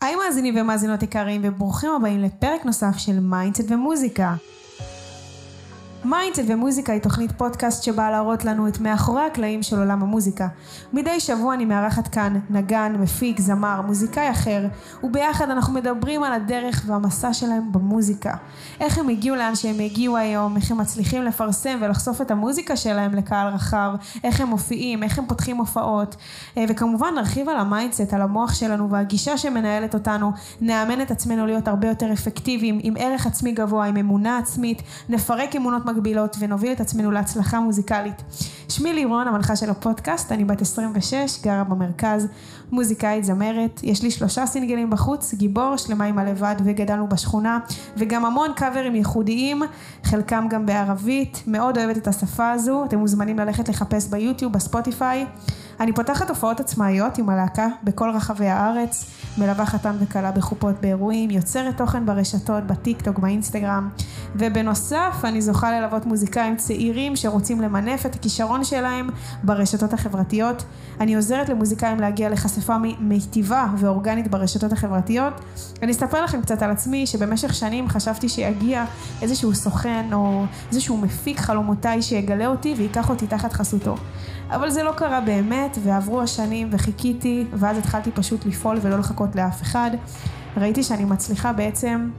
[0.00, 4.34] היי מאזינים ומאזינות יקרים וברוכים הבאים לפרק נוסף של mindset ומוזיקה.
[6.04, 10.48] mindset ומוזיקה היא תוכנית פודקאסט שבאה להראות לנו את מאחורי הקלעים של עולם המוזיקה.
[10.92, 14.66] מדי שבוע אני מארחת כאן נגן, מפיק, זמר, מוזיקאי אחר,
[15.02, 18.34] וביחד אנחנו מדברים על הדרך והמסע שלהם במוזיקה.
[18.80, 23.14] איך הם הגיעו לאן שהם הגיעו היום, איך הם מצליחים לפרסם ולחשוף את המוזיקה שלהם
[23.14, 23.90] לקהל רחב,
[24.24, 26.16] איך הם מופיעים, איך הם פותחים הופעות,
[26.56, 31.46] אה, וכמובן נרחיב על ה mindset, על המוח שלנו והגישה שמנהלת אותנו, נאמן את עצמנו
[31.46, 36.72] להיות הרבה יותר אפקטיביים, עם ערך עצמי גבוה, עם אמונה עצמית, נפרק אמונות מגבילות ונוביל
[36.72, 38.22] את עצמנו להצלחה מוזיקלית.
[38.68, 42.26] שמי לירון, המנחה של הפודקאסט, אני בת 26, גרה במרכז,
[42.72, 47.58] מוזיקאית, זמרת, יש לי שלושה סינגלים בחוץ, גיבור, שלמה עם הלבד וגדלנו בשכונה,
[47.96, 49.62] וגם המון קאברים ייחודיים,
[50.04, 55.26] חלקם גם בערבית, מאוד אוהבת את השפה הזו, אתם מוזמנים ללכת לחפש ביוטיוב, בספוטיפיי.
[55.80, 61.76] אני פותחת הופעות עצמאיות עם הלהקה בכל רחבי הארץ, מלווה חתן וכלה בחופות באירועים, יוצרת
[61.76, 63.88] תוכן ברשתות, בטיק טוק, באינסטגרם,
[64.34, 69.08] ובנוסף אני זוכה ללוות מוזיקאים צעירים שרוצים למנף את הכישרון שלהם
[69.42, 70.64] ברשתות החברתיות.
[71.00, 75.40] אני עוזרת למוזיקאים להגיע לחשיפה מיטיבה ואורגנית ברשתות החברתיות.
[75.82, 78.84] אני אספר לכם קצת על עצמי, שבמשך שנים חשבתי שיגיע
[79.22, 83.96] איזשהו סוכן או איזשהו מפיק חלומותיי שיגלה אותי וייקח אותי תחת חסותו.
[84.50, 89.62] אבל זה לא קרה באמת, ועברו השנים וחיכיתי, ואז התחלתי פשוט לפעול ולא לחכות לאף
[89.62, 89.90] אחד.
[90.56, 92.10] ראיתי שאני מצליחה בעצם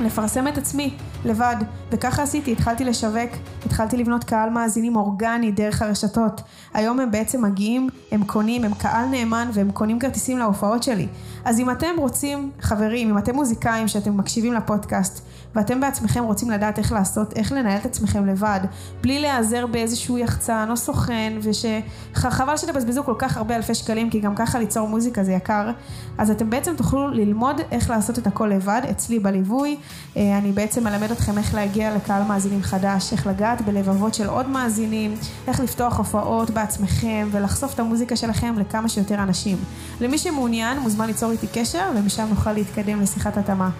[0.00, 1.56] לפרסם את עצמי לבד,
[1.90, 3.30] וככה עשיתי, התחלתי לשווק,
[3.66, 6.40] התחלתי לבנות קהל מאזינים אורגני דרך הרשתות.
[6.74, 11.08] היום הם בעצם מגיעים, הם קונים, הם קהל נאמן והם קונים כרטיסים להופעות שלי.
[11.44, 15.27] אז אם אתם רוצים, חברים, אם אתם מוזיקאים שאתם מקשיבים לפודקאסט,
[15.58, 18.60] ואתם בעצמכם רוצים לדעת איך לעשות, איך לנהל את עצמכם לבד,
[19.00, 24.34] בלי להיעזר באיזשהו יחצן או סוכן, ושחבל שתבזבזו כל כך הרבה אלפי שקלים, כי גם
[24.34, 25.70] ככה ליצור מוזיקה זה יקר,
[26.18, 29.76] אז אתם בעצם תוכלו ללמוד איך לעשות את הכל לבד, אצלי בליווי.
[30.16, 34.48] אה, אני בעצם מלמד אתכם איך להגיע לקהל מאזינים חדש, איך לגעת בלבבות של עוד
[34.48, 35.14] מאזינים,
[35.48, 39.56] איך לפתוח הופעות בעצמכם ולחשוף את המוזיקה שלכם לכמה שיותר אנשים.
[40.00, 43.70] למי שמעוניין, מוזמן ליצור איתי קשר, ומשם נוכל להתקדם לשיחת התאמה.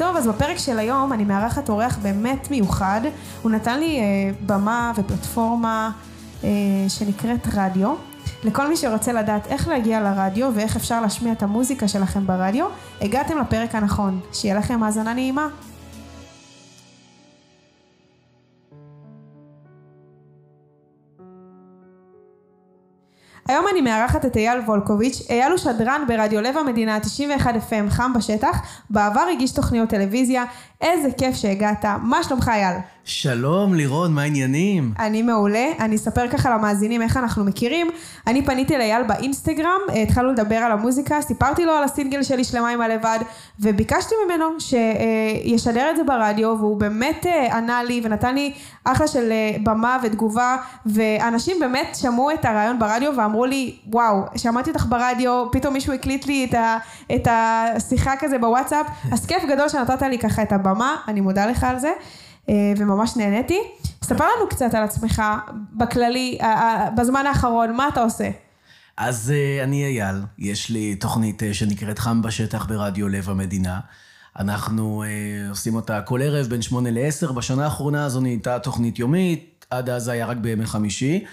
[0.00, 3.00] טוב, אז בפרק של היום אני מארחת אורח באמת מיוחד.
[3.42, 4.04] הוא נתן לי אה,
[4.46, 5.90] במה ופלטפורמה
[6.44, 6.48] אה,
[6.88, 7.94] שנקראת רדיו.
[8.44, 12.66] לכל מי שרוצה לדעת איך להגיע לרדיו ואיך אפשר להשמיע את המוזיקה שלכם ברדיו,
[13.00, 14.20] הגעתם לפרק הנכון.
[14.32, 15.48] שיהיה לכם האזנה נעימה.
[23.48, 25.22] היום אני מארחת את אייל וולקוביץ'.
[25.30, 30.44] אייל הוא שדרן ברדיו לב המדינה 91 FM חם בשטח, בעבר הגיש תוכניות טלוויזיה.
[30.80, 31.84] איזה כיף שהגעת.
[32.02, 32.76] מה שלומך אייל?
[33.04, 34.92] שלום לירון, מה העניינים?
[34.98, 35.66] אני מעולה.
[35.80, 37.90] אני אספר ככה למאזינים איך אנחנו מכירים.
[38.26, 42.80] אני פניתי לאייל באינסטגרם, התחלנו לדבר על המוזיקה, סיפרתי לו על הסינגל שלי שלמה עם
[42.80, 43.18] הלבד,
[43.60, 48.52] וביקשתי ממנו שישדר את זה ברדיו, והוא באמת אה, ענה לי ונתן לי
[48.84, 54.70] אחלה של אה, במה ותגובה, ואנשים באמת שמעו את הרעיון ברדיו ואמרו לי, וואו, שמעתי
[54.70, 56.78] אותך ברדיו, פתאום מישהו הקליט לי את, ה,
[57.14, 60.69] את השיחה כזה בוואטסאפ, אז כיף גדול שנתת לי ככה את הבמה,
[61.08, 61.92] אני מודה לך על זה.
[62.50, 63.60] אה, וממש נהניתי.
[64.04, 65.22] ספר לנו קצת על עצמך
[65.72, 66.38] בכללי,
[66.96, 68.30] בזמן האחרון, מה אתה עושה?
[68.96, 73.80] אז אה, אני אייל, יש לי תוכנית אה, שנקראת חם בשטח ברדיו לב המדינה.
[74.38, 75.04] אנחנו
[75.50, 77.32] עושים אותה כל ערב בין שמונה לעשר.
[77.32, 81.24] בשנה האחרונה זו נהייתה תוכנית יומית, עד אז היה רק בימי חמישי.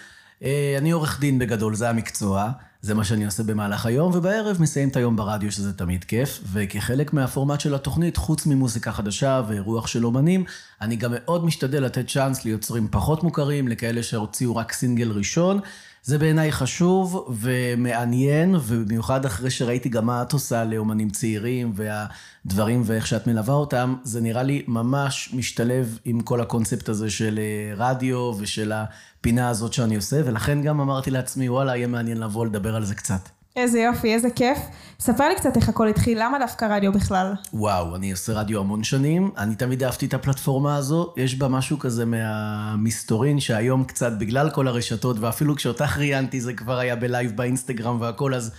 [0.77, 2.51] אני עורך דין בגדול, זה המקצוע.
[2.87, 6.39] זה מה שאני עושה במהלך היום, ובערב מסיים את היום ברדיו, שזה תמיד כיף.
[6.53, 10.43] וכחלק מהפורמט של התוכנית, חוץ ממוזיקה חדשה ורוח של אומנים,
[10.81, 15.59] אני גם מאוד משתדל לתת צ'אנס ליוצרים פחות מוכרים, לכאלה שהוציאו רק סינגל ראשון.
[16.07, 23.07] זה בעיניי חשוב ומעניין, ובמיוחד אחרי שראיתי גם מה את עושה לאומנים צעירים והדברים ואיך
[23.07, 28.33] שאת מלווה אותם, זה נראה לי ממש משתלב עם כל הקונספט הזה של אה, רדיו
[28.39, 32.85] ושל הפינה הזאת שאני עושה, ולכן גם אמרתי לעצמי, וואלה, יהיה מעניין לבוא לדבר על
[32.85, 33.36] זה קצת.
[33.57, 34.57] איזה יופי, איזה כיף.
[34.99, 37.33] ספר לי קצת איך הכל התחיל, למה דווקא רדיו בכלל?
[37.53, 41.79] וואו, אני עושה רדיו המון שנים, אני תמיד אהבתי את הפלטפורמה הזו, יש בה משהו
[41.79, 48.01] כזה מהמסתורין, שהיום קצת, בגלל כל הרשתות, ואפילו כשאותך ראיינתי זה כבר היה בלייב באינסטגרם
[48.01, 48.51] והכל, אז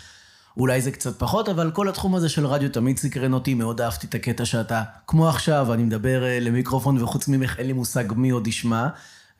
[0.56, 4.06] אולי זה קצת פחות, אבל כל התחום הזה של רדיו תמיד סקרן אותי, מאוד אהבתי
[4.06, 8.30] את הקטע שאתה, כמו עכשיו, אני מדבר אה, למיקרופון, וחוץ ממך אין לי מושג מי
[8.30, 8.86] עוד ישמע,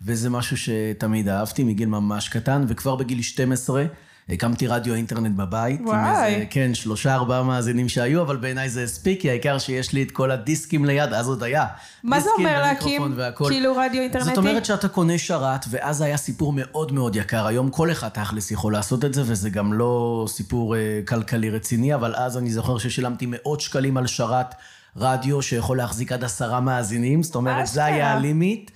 [0.03, 3.85] וזה משהו שתמיד אהבתי מגיל ממש קטן, וכבר בגיל 12,
[4.29, 5.81] הקמתי רדיו אינטרנט בבית.
[5.85, 5.99] וואי.
[5.99, 10.03] עם איזה, כן, שלושה, ארבעה מאזינים שהיו, אבל בעיניי זה הספיק, כי העיקר שיש לי
[10.03, 11.67] את כל הדיסקים ליד, אז עוד היה.
[12.03, 13.45] מה זה אומר להקים והכל.
[13.49, 14.29] כאילו רדיו אינטרנטי?
[14.29, 17.47] זאת אומרת שאתה קונה שרת, ואז היה סיפור מאוד מאוד יקר.
[17.47, 21.95] היום כל אחד תכלס יכול לעשות את זה, וזה גם לא סיפור אה, כלכלי רציני,
[21.95, 24.55] אבל אז אני זוכר ששילמתי מאות שקלים על שרת
[24.97, 27.85] רדיו שיכול להחזיק עד עשרה מאזינים, זאת אומרת, זה.
[27.85, 28.71] היה הלימיט.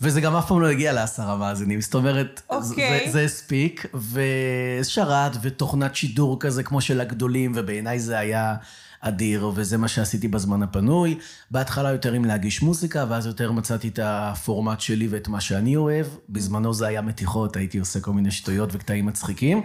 [0.00, 3.06] וזה גם אף פעם לא הגיע לעשרה מאזינים, זאת אומרת, זה- אוקיי.
[3.06, 8.54] זה, זה הספיק, ושרת ותוכנת שידור כזה כמו של הגדולים, ובעיניי זה היה
[9.00, 11.18] אדיר, וזה מה שעשיתי בזמן הפנוי.
[11.50, 16.06] בהתחלה יותר עם להגיש מוזיקה, ואז יותר מצאתי את הפורמט שלי ואת מה שאני אוהב.
[16.28, 19.62] בזמנו זה היה מתיחות, הייתי עושה כל מיני שטויות וקטעים מצחיקים.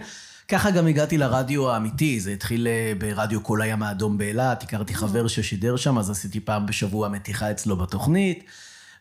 [0.48, 5.26] ככה גם הגעתי לרדיו האמיתי, זה התחיל אה, ברדיו כל הים האדום באילת, הכרתי חבר
[5.28, 8.44] ששידר שם, אז עשיתי פעם בשבוע מתיחה אצלו בתוכנית.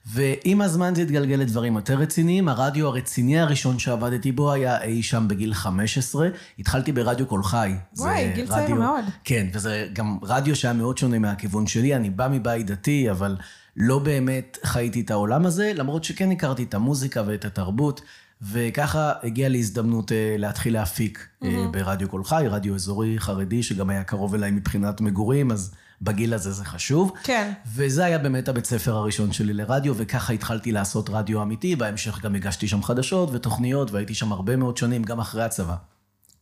[0.05, 2.49] ועם הזמן זה התגלגל לדברים יותר רציניים.
[2.49, 6.27] הרדיו הרציני הראשון שעבדתי בו היה אי שם בגיל 15.
[6.59, 7.73] התחלתי ברדיו קול חי.
[7.97, 9.05] וואי, גיל צעיר מאוד.
[9.23, 11.95] כן, וזה גם רדיו שהיה מאוד שונה מהכיוון שלי.
[11.95, 13.37] אני בא מבית דתי, אבל
[13.77, 18.01] לא באמת חייתי את העולם הזה, למרות שכן הכרתי את המוזיקה ואת התרבות.
[18.51, 23.89] וככה הגיעה לי הזדמנות אה, להתחיל להפיק אה, ברדיו קול חי, רדיו אזורי חרדי, שגם
[23.89, 25.73] היה קרוב אליי מבחינת מגורים, אז
[26.03, 27.11] בגיל הזה זה חשוב.
[27.23, 27.51] כן.
[27.75, 31.75] וזה היה באמת הבית ספר הראשון שלי לרדיו, וככה התחלתי לעשות רדיו אמיתי.
[31.75, 35.75] בהמשך גם הגשתי שם חדשות ותוכניות, והייתי שם הרבה מאוד שנים, גם אחרי הצבא.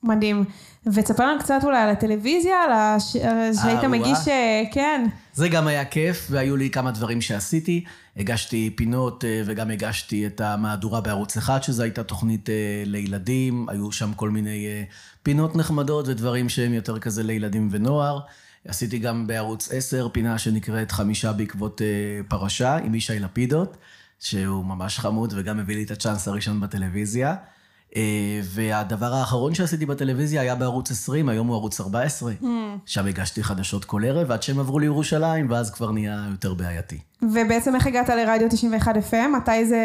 [0.03, 0.45] מדהים.
[0.85, 3.11] ותספר לנו קצת אולי על הטלוויזיה, על הש...
[3.61, 4.27] שהיית אה, מגיש, וואה.
[4.27, 5.05] אה, כן.
[5.33, 7.83] זה גם היה כיף, והיו לי כמה דברים שעשיתי.
[8.17, 12.49] הגשתי פינות אה, וגם הגשתי את המהדורה בערוץ אחד, שזו הייתה תוכנית
[12.85, 13.69] לילדים.
[13.69, 14.67] היו שם כל מיני
[15.23, 18.19] פינות נחמדות ודברים שהם יותר כזה לילדים ונוער.
[18.67, 21.87] עשיתי גם בערוץ 10 פינה שנקראת חמישה בעקבות אה,
[22.27, 23.77] פרשה, עם ישי לפידות,
[24.19, 27.35] שהוא ממש חמוד וגם הביא לי את הצ'אנס הראשון בטלוויזיה.
[27.95, 32.33] אה, והדבר האחרון שעשיתי בטלוויזיה היה בערוץ 20, היום הוא ערוץ 14.
[32.85, 36.99] שם הגשתי חדשות כל ערב, עד שהם עברו לירושלים, ואז כבר נהיה יותר בעייתי.
[37.21, 39.27] ובעצם איך הגעת לרדיו 91 FM?
[39.37, 39.79] מתי זה.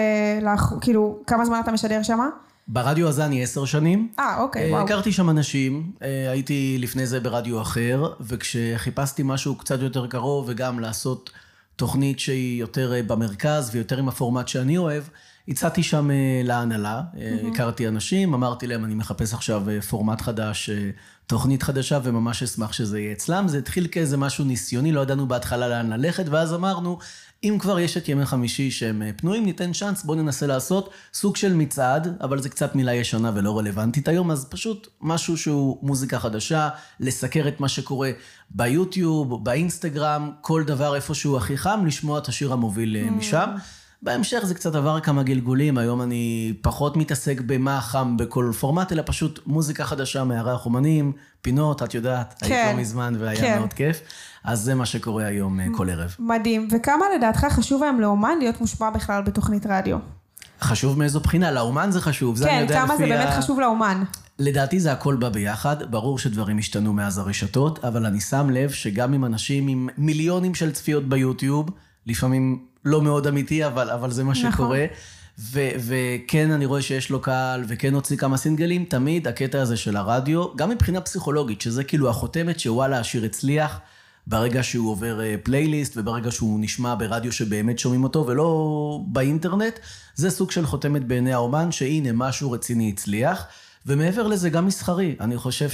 [0.80, 2.18] כאילו, כמה זמן אתה משדר שם?
[2.68, 4.08] ברדיו הזה אני עשר שנים.
[4.18, 4.84] אה, אוקיי, אה, וואו.
[4.84, 10.80] הכרתי שם אנשים, אה, הייתי לפני זה ברדיו אחר, וכשחיפשתי משהו קצת יותר קרוב, וגם
[10.80, 11.30] לעשות
[11.76, 15.02] תוכנית שהיא יותר אה, במרכז ויותר עם הפורמט שאני אוהב,
[15.48, 16.10] הצעתי שם
[16.44, 20.70] להנהלה, אה, הכרתי אנשים, אמרתי להם, אני מחפש עכשיו פורמט חדש,
[21.26, 23.48] תוכנית חדשה, וממש אשמח שזה יהיה אצלם.
[23.48, 26.98] זה התחיל כאיזה משהו ניסיוני, לא ידענו בהתחלה לאן ללכת, ואז אמרנו,
[27.48, 31.36] אם כבר יש את ימי חמישי שהם אה, פנויים, ניתן צ'אנס, בואו ננסה לעשות סוג
[31.36, 36.18] של מצעד, אבל זה קצת מילה ישנה ולא רלוונטית היום, אז פשוט משהו שהוא מוזיקה
[36.18, 36.68] חדשה,
[37.00, 38.10] לסקר את מה שקורה
[38.50, 43.50] ביוטיוב, באינסטגרם, כל דבר איפשהו הכי חם, לשמוע את השיר המוביל אה, משם.
[44.06, 49.02] בהמשך זה קצת עבר כמה גלגולים, היום אני פחות מתעסק במה חם בכל פורמט, אלא
[49.06, 51.12] פשוט מוזיקה חדשה, מארח אומנים,
[51.42, 53.58] פינות, את יודעת, כן, היית לא מזמן והיה כן.
[53.58, 54.00] מאוד כיף.
[54.44, 56.14] אז זה מה שקורה היום אה, כל ערב.
[56.18, 56.68] מדהים.
[56.72, 59.98] וכמה לדעתך חשוב היום לאומן להיות מושפע בכלל בתוכנית רדיו?
[60.60, 61.50] חשוב מאיזו בחינה?
[61.50, 64.02] לאומן זה חשוב, זה אני כן, יודע כמה זה לפי באמת ה- חשוב לאומן.
[64.38, 69.12] לדעתי זה הכל בא ביחד, ברור שדברים השתנו מאז הרשתות, אבל אני שם לב שגם
[69.12, 71.70] עם אנשים עם מיליונים של צפיות ביוטיוב,
[72.06, 74.52] לפעמים לא מאוד אמיתי, אבל, אבל זה מה נכון.
[74.52, 74.84] שקורה.
[75.38, 79.96] ו- וכן, אני רואה שיש לו קהל, וכן הוציא כמה סינגלים, תמיד הקטע הזה של
[79.96, 83.80] הרדיו, גם מבחינה פסיכולוגית, שזה כאילו החותמת שוואלה, השיר הצליח,
[84.26, 89.78] ברגע שהוא עובר אה, פלייליסט, וברגע שהוא נשמע ברדיו שבאמת שומעים אותו, ולא באינטרנט,
[90.14, 93.46] זה סוג של חותמת בעיני האומן, שהנה, משהו רציני הצליח.
[93.86, 95.16] ומעבר לזה, גם מסחרי.
[95.20, 95.68] אני חושב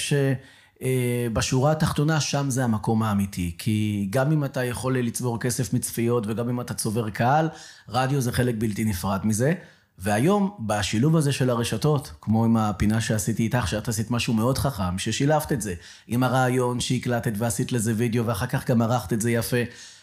[0.83, 3.55] שבשורה התחתונה, שם זה המקום האמיתי.
[3.59, 7.49] כי גם אם אתה יכול לצבור כסף מצפיות, וגם אם אתה צובר קהל,
[7.89, 9.55] רדיו זה חלק בלתי נפרד מזה.
[9.99, 14.99] והיום, בשילוב הזה של הרשתות, כמו עם הפינה שעשיתי איתך, שאת עשית משהו מאוד חכם,
[14.99, 15.75] ששילבת את זה,
[16.09, 19.57] עם הרעיון שהקלטת ועשית לזה וידאו, ואחר כך גם ערכת את זה יפה.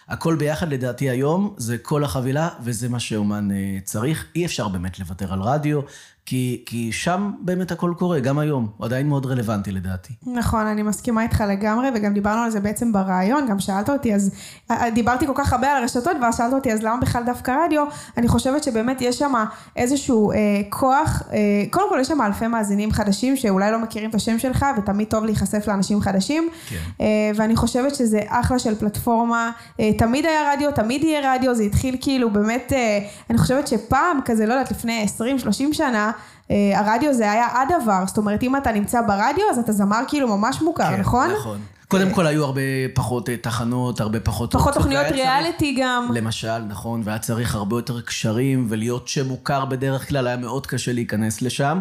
[0.07, 4.25] הכל ביחד, לדעתי היום, זה כל החבילה, וזה מה שאומן אה, צריך.
[4.35, 5.81] אי אפשר באמת לוותר על רדיו,
[6.29, 8.67] כי, כי שם באמת הכל קורה, גם היום.
[8.77, 10.13] הוא עדיין מאוד רלוונטי לדעתי.
[10.25, 14.31] נכון, אני מסכימה איתך לגמרי, וגם דיברנו על זה בעצם ברעיון, גם שאלת אותי, אז
[14.71, 17.85] אה, דיברתי כל כך הרבה על הרשתות, ואז שאלת אותי, אז למה בכלל דווקא רדיו?
[18.17, 19.33] אני חושבת שבאמת יש שם
[19.75, 20.37] איזשהו אה,
[20.69, 21.37] כוח, אה,
[21.69, 25.25] קודם כל יש שם אלפי מאזינים חדשים, שאולי לא מכירים את השם שלך, ותמיד טוב
[25.25, 26.75] להיחשף לאנשים חדשים, כן.
[27.01, 27.05] אה,
[27.35, 31.97] ואני חושבת שזה אחלה של פלטפורמה, אה, תמיד היה רדיו, תמיד יהיה רדיו, זה התחיל
[32.01, 36.18] כאילו באמת, אה, אני חושבת שפעם, כזה, לא יודעת, לפני 20-30 שנה, אה,
[36.49, 40.61] הרדיו זה היה הדבר, זאת אומרת, אם אתה נמצא ברדיו, אז אתה זמר כאילו ממש
[40.61, 41.31] מוכר, כן, נכון?
[41.39, 41.59] נכון.
[41.89, 42.61] קודם כל היו הרבה
[42.93, 44.53] פחות אה, תחנות, הרבה פחות...
[44.53, 46.07] פחות תוכניות ריאליטי גם.
[46.13, 50.93] למשל, נכון, והיה צריך הרבה יותר קשרים, ולהיות שם מוכר בדרך כלל היה מאוד קשה
[50.93, 51.79] להיכנס לשם.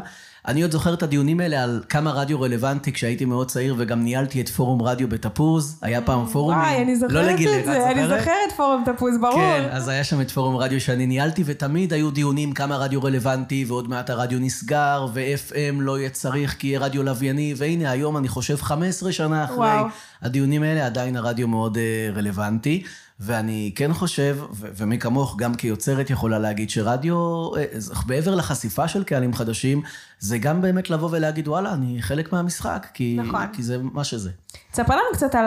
[0.49, 4.40] אני עוד זוכר את הדיונים האלה על כמה רדיו רלוונטי כשהייתי מאוד צעיר, וגם ניהלתי
[4.40, 5.78] את פורום רדיו בתפוז.
[5.83, 6.59] היה פעם פורומים.
[6.61, 8.52] וואי, אני זוכרת לא את לגילך, זה, את אני זוכרת?
[8.57, 9.35] פורום תפוז, ברור.
[9.35, 13.64] כן, אז היה שם את פורום רדיו שאני ניהלתי, ותמיד היו דיונים כמה רדיו רלוונטי,
[13.69, 18.28] ועוד מעט הרדיו נסגר, ו-FM לא יהיה צריך כי יהיה רדיו לווייני, והנה היום אני
[18.28, 19.87] חושב 15 שנה אחרי וואו.
[20.23, 22.83] הדיונים האלה, עדיין הרדיו מאוד אה, רלוונטי.
[23.21, 27.17] ואני כן חושב, ו- ומי כמוך גם כיוצרת יכולה להגיד שרדיו,
[27.57, 27.65] אה,
[28.07, 29.83] מעבר לחשיפה של קהלים חדשים,
[30.19, 33.47] זה גם באמת לבוא ולהגיד, וואלה, אני חלק מהמשחק, כי, נכון.
[33.53, 34.31] כי זה מה שזה.
[34.73, 35.47] תספר לנו קצת על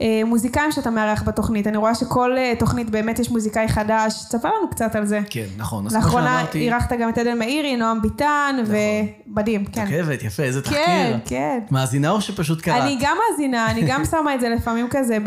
[0.00, 1.66] המוזיקאים שאתה מארח בתוכנית.
[1.66, 4.12] אני רואה שכל אה, תוכנית באמת יש מוזיקאי חדש.
[4.12, 5.20] תספר לנו קצת על זה.
[5.30, 5.84] כן, נכון.
[5.92, 6.44] לאחרונה.
[6.54, 9.84] אירחת גם את עדן מאירי, נועם ביטן, ומדהים, כן.
[9.86, 10.80] עוקבת, יפה, איזה תחקיר.
[10.86, 11.58] כן, כן.
[11.70, 12.82] מאזינה או שפשוט קראת?
[12.82, 15.18] אני גם מאזינה, אני גם שמה את זה לפעמים כזה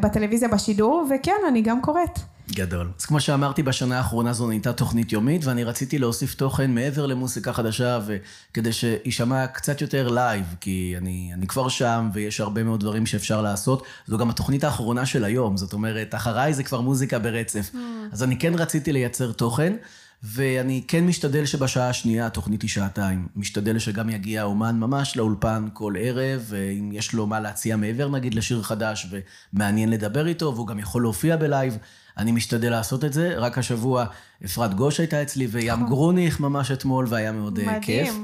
[0.00, 2.18] בטלוויזיה בשידור, וכן, אני גם קוראת.
[2.52, 2.90] גדול.
[2.98, 7.52] אז כמו שאמרתי, בשנה האחרונה זו נהייתה תוכנית יומית, ואני רציתי להוסיף תוכן מעבר למוסיקה
[7.52, 13.06] חדשה, וכדי שיישמע קצת יותר לייב, כי אני, אני כבר שם, ויש הרבה מאוד דברים
[13.06, 13.82] שאפשר לעשות.
[14.06, 17.70] זו גם התוכנית האחרונה של היום, זאת אומרת, אחריי זה כבר מוזיקה ברצף.
[18.12, 19.76] אז אני כן רציתי לייצר תוכן.
[20.22, 25.94] ואני כן משתדל שבשעה השנייה, התוכנית היא שעתיים, משתדל שגם יגיע האומן ממש לאולפן כל
[25.98, 29.06] ערב, ואם יש לו מה להציע מעבר נגיד לשיר חדש
[29.52, 31.78] ומעניין לדבר איתו, והוא גם יכול להופיע בלייב,
[32.18, 33.34] אני משתדל לעשות את זה.
[33.36, 34.06] רק השבוע
[34.44, 37.80] אפרת גוש הייתה אצלי, וים גרוניך ממש אתמול, והיה מאוד אה, מדהים.
[37.82, 38.14] כיף.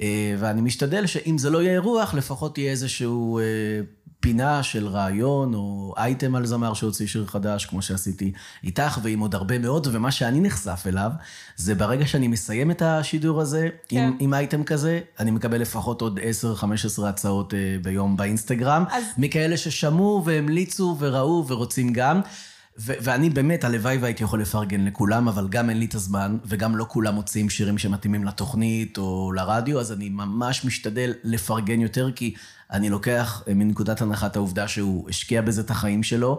[0.00, 3.44] אה, ואני משתדל שאם זה לא יהיה אירוח, לפחות יהיה איזשהו אה,
[4.22, 8.32] פינה של רעיון, או אייטם על זמר שהוציא שיר חדש, כמו שעשיתי
[8.64, 11.10] איתך, ועם עוד הרבה מאוד, ומה שאני נחשף אליו,
[11.56, 13.96] זה ברגע שאני מסיים את השידור הזה, כן.
[13.96, 16.20] עם, עם אייטם כזה, אני מקבל לפחות עוד
[16.98, 22.20] 10-15 הצעות אה, ביום באינסטגרם, אז- מכאלה ששמעו והמליצו וראו ורוצים גם.
[22.78, 26.76] ו- ואני באמת, הלוואי והייתי יכול לפרגן לכולם, אבל גם אין לי את הזמן, וגם
[26.76, 32.34] לא כולם מוצאים שירים שמתאימים לתוכנית או לרדיו, אז אני ממש משתדל לפרגן יותר, כי
[32.72, 36.38] אני לוקח אה, מנקודת הנחת העובדה שהוא השקיע בזה את החיים שלו.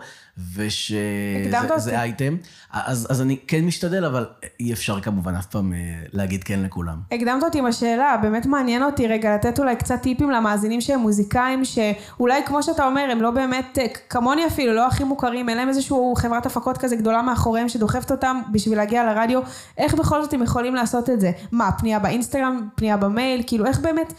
[0.55, 2.37] ושזה אייטם.
[2.71, 4.25] אז, אז אני כן משתדל, אבל
[4.59, 5.77] אי אפשר כמובן אף פעם אה,
[6.13, 6.97] להגיד כן לכולם.
[7.11, 11.65] הקדמת אותי עם השאלה, באמת מעניין אותי רגע לתת אולי קצת טיפים למאזינים שהם מוזיקאים,
[11.65, 15.69] שאולי כמו שאתה אומר, הם לא באמת, אה, כמוני אפילו, לא הכי מוכרים, אין להם
[15.69, 19.41] איזושהי חברת הפקות כזה גדולה מאחוריהם שדוחפת אותם בשביל להגיע לרדיו,
[19.77, 21.31] איך בכל זאת הם יכולים לעשות את זה?
[21.51, 24.13] מה, פנייה באינסטגרם, פנייה במייל, כאילו איך באמת,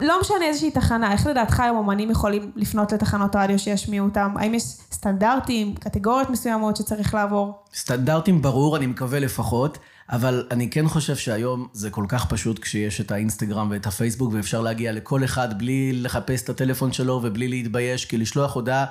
[0.00, 4.34] לא משנה איזושהי תחנה, איך לדעתך היום אומנים יכולים לפנות לתחנות רדיו שישמיעו אותם?
[4.36, 4.62] האם יש
[4.92, 7.64] סטנדרטים, קטגוריות מסוימות שצריך לעבור?
[7.74, 9.78] סטנדרטים ברור, אני מקווה לפחות,
[10.10, 14.60] אבל אני כן חושב שהיום זה כל כך פשוט כשיש את האינסטגרם ואת הפייסבוק, ואפשר
[14.60, 18.84] להגיע לכל אחד בלי לחפש את הטלפון שלו ובלי להתבייש, כי לשלוח הודעה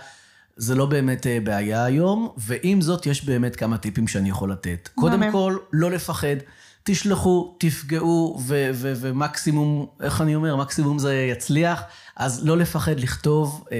[0.55, 4.89] זה לא באמת אה, בעיה היום, ועם זאת יש באמת כמה טיפים שאני יכול לתת.
[4.95, 5.31] קודם.
[5.31, 6.35] כל, לא לפחד.
[6.83, 8.39] תשלחו, תפגעו,
[8.75, 11.81] ומקסימום, איך אני אומר, מקסימום זה יצליח.
[12.15, 13.77] אז לא לפחד לכתוב, אה,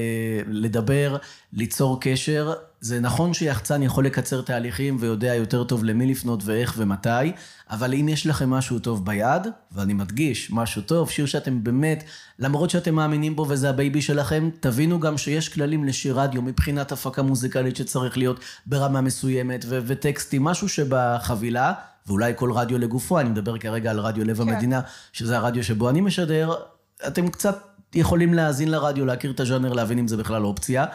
[0.48, 1.17] לדבר,
[1.53, 2.53] ליצור קשר.
[2.81, 7.31] זה נכון שיחצן יכול לקצר תהליכים ויודע יותר טוב למי לפנות ואיך ומתי,
[7.70, 12.03] אבל אם יש לכם משהו טוב ביד, ואני מדגיש, משהו טוב, שיר שאתם באמת,
[12.39, 17.22] למרות שאתם מאמינים בו וזה הבייבי שלכם, תבינו גם שיש כללים לשיר רדיו מבחינת הפקה
[17.22, 21.74] מוזיקלית שצריך להיות ברמה מסוימת, ו- וטקסטים, משהו שבחבילה,
[22.08, 24.50] ואולי כל רדיו לגופו, אני מדבר כרגע על רדיו לב כן.
[24.50, 24.81] המדינה,
[25.13, 26.53] שזה הרדיו שבו אני משדר,
[27.08, 30.86] אתם קצת יכולים להאזין לרדיו, להכיר את הז'אנר, להבין אם זה בכלל אופציה.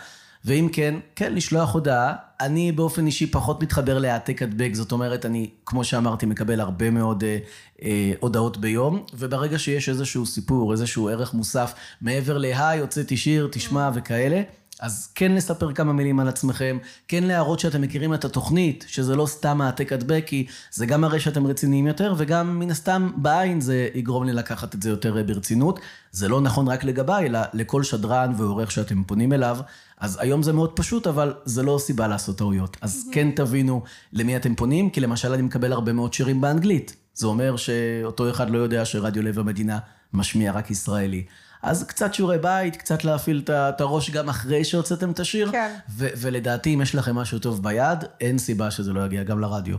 [0.47, 2.13] ואם כן, כן, לשלוח הודעה.
[2.41, 7.25] אני באופן אישי פחות מתחבר להעתק הדבק, זאת אומרת, אני, כמו שאמרתי, מקבל הרבה מאוד
[7.25, 7.39] אה,
[7.83, 13.91] אה, הודעות ביום, וברגע שיש איזשהו סיפור, איזשהו ערך מוסף, מעבר להיי, הוצאתי שיר, תשמע
[13.95, 14.43] וכאלה,
[14.81, 16.79] אז כן לספר כמה מילים על עצמכם,
[17.09, 21.21] כן להראות שאתם מכירים את התוכנית, שזה לא סתם העתק הדבק, כי זה גם מראה
[21.21, 25.81] שאתם רציניים יותר, וגם מן הסתם בעין זה יגרום לי לקחת את זה יותר ברצינות.
[26.13, 29.59] זה לא נכון רק לגביי, אלא לכל שדרן ועורך שאתם פונים אליו.
[29.99, 32.77] אז היום זה מאוד פשוט, אבל זה לא סיבה לעשות טעויות.
[32.81, 36.97] אז כן תבינו למי אתם פונים, כי למשל אני מקבל הרבה מאוד שירים באנגלית.
[37.15, 39.79] זה אומר שאותו אחד לא יודע שרדיו לב המדינה
[40.13, 41.25] משמיע רק ישראלי.
[41.67, 45.53] אז קצת שיעורי בית, קצת להפעיל את הראש גם אחרי שהוצאתם את השיר.
[45.53, 45.75] כן.
[45.91, 49.77] ו- ולדעתי, אם יש לכם משהו טוב ביד, אין סיבה שזה לא יגיע גם לרדיו.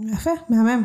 [0.00, 0.82] יפה, מהמם.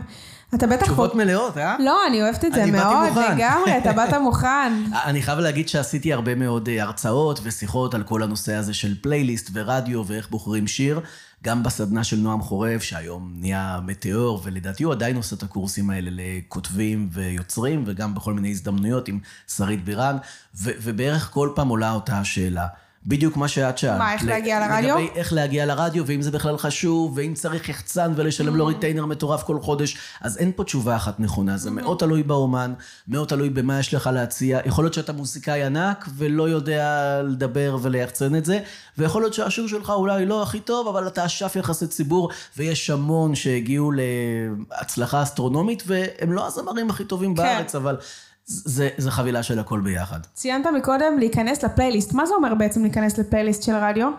[0.55, 0.83] אתה בטח...
[0.83, 1.75] תשובות מלאות, אה?
[1.79, 3.09] לא, אני אוהבת את זה מאוד.
[3.17, 4.73] לגמרי, אתה באת מוכן.
[5.05, 9.49] אני חייב להגיד שעשיתי הרבה מאוד אה, הרצאות ושיחות על כל הנושא הזה של פלייליסט
[9.53, 10.99] ורדיו ואיך בוחרים שיר,
[11.43, 16.09] גם בסדנה של נועם חורב, שהיום נהיה מטאור, ולדעתי הוא עדיין עושה את הקורסים האלה
[16.13, 20.17] לכותבים ויוצרים, וגם בכל מיני הזדמנויות עם שרית בירן,
[20.55, 22.67] ובערך כל פעם עולה אותה השאלה.
[23.05, 23.97] בדיוק מה שאת שאלת.
[23.97, 24.97] מה, איך להגיע לרדיו?
[24.97, 29.43] לגבי איך להגיע לרדיו, ואם זה בכלל חשוב, ואם צריך יחצן ולשלם לו ריטיינר מטורף
[29.43, 31.57] כל חודש, אז אין פה תשובה אחת נכונה.
[31.57, 32.73] זה מאוד תלוי באומן,
[33.07, 34.59] מאוד תלוי במה יש לך להציע.
[34.65, 38.59] יכול להיות שאתה מוזיקאי ענק ולא יודע לדבר וליחצן את זה,
[38.97, 43.35] ויכול להיות שהשיר שלך אולי לא הכי טוב, אבל אתה אשף יחסי ציבור, ויש המון
[43.35, 47.43] שהגיעו להצלחה אסטרונומית, והם לא הזמרים הכי טובים כן.
[47.43, 47.97] בארץ, אבל
[48.45, 50.19] זה, זה חבילה של הכל ביחד.
[50.33, 52.13] ציינת מקודם להיכנס לפלייליסט.
[52.13, 54.09] מה זה אומר בעצם להיכנס לפלייליסט של רדיו?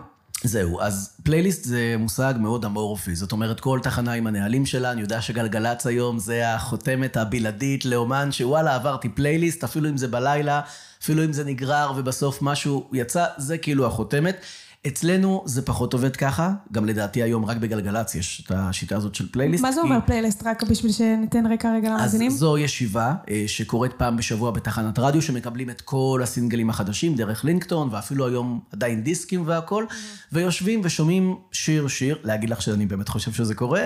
[0.43, 5.01] זהו, אז פלייליסט זה מושג מאוד אמורפי, זאת אומרת כל תחנה עם הנהלים שלה, אני
[5.01, 10.61] יודע שגלגלצ היום זה החותמת הבלעדית לאומן שוואלה עברתי פלייליסט, אפילו אם זה בלילה,
[11.03, 14.37] אפילו אם זה נגרר ובסוף משהו יצא, זה כאילו החותמת.
[14.87, 19.31] אצלנו זה פחות עובד ככה, גם לדעתי היום רק בגלגלצ יש את השיטה הזאת של
[19.31, 19.63] פלייליסט.
[19.63, 20.43] מה זה כי- אומר פלייליסט?
[20.45, 22.31] רק בשביל שניתן רקע רגע אז למאזינים?
[22.31, 27.89] זו ישיבה אה, שקורית פעם בשבוע בתחנת רדיו, שמקבלים את כל הסינגלים החדשים דרך לינקטון,
[27.91, 29.85] ואפילו היום עדיין דיסקים והכל,
[30.31, 32.17] ויושבים ושומעים שיר-שיר.
[32.23, 33.81] להגיד לך שאני באמת חושב שזה קורה,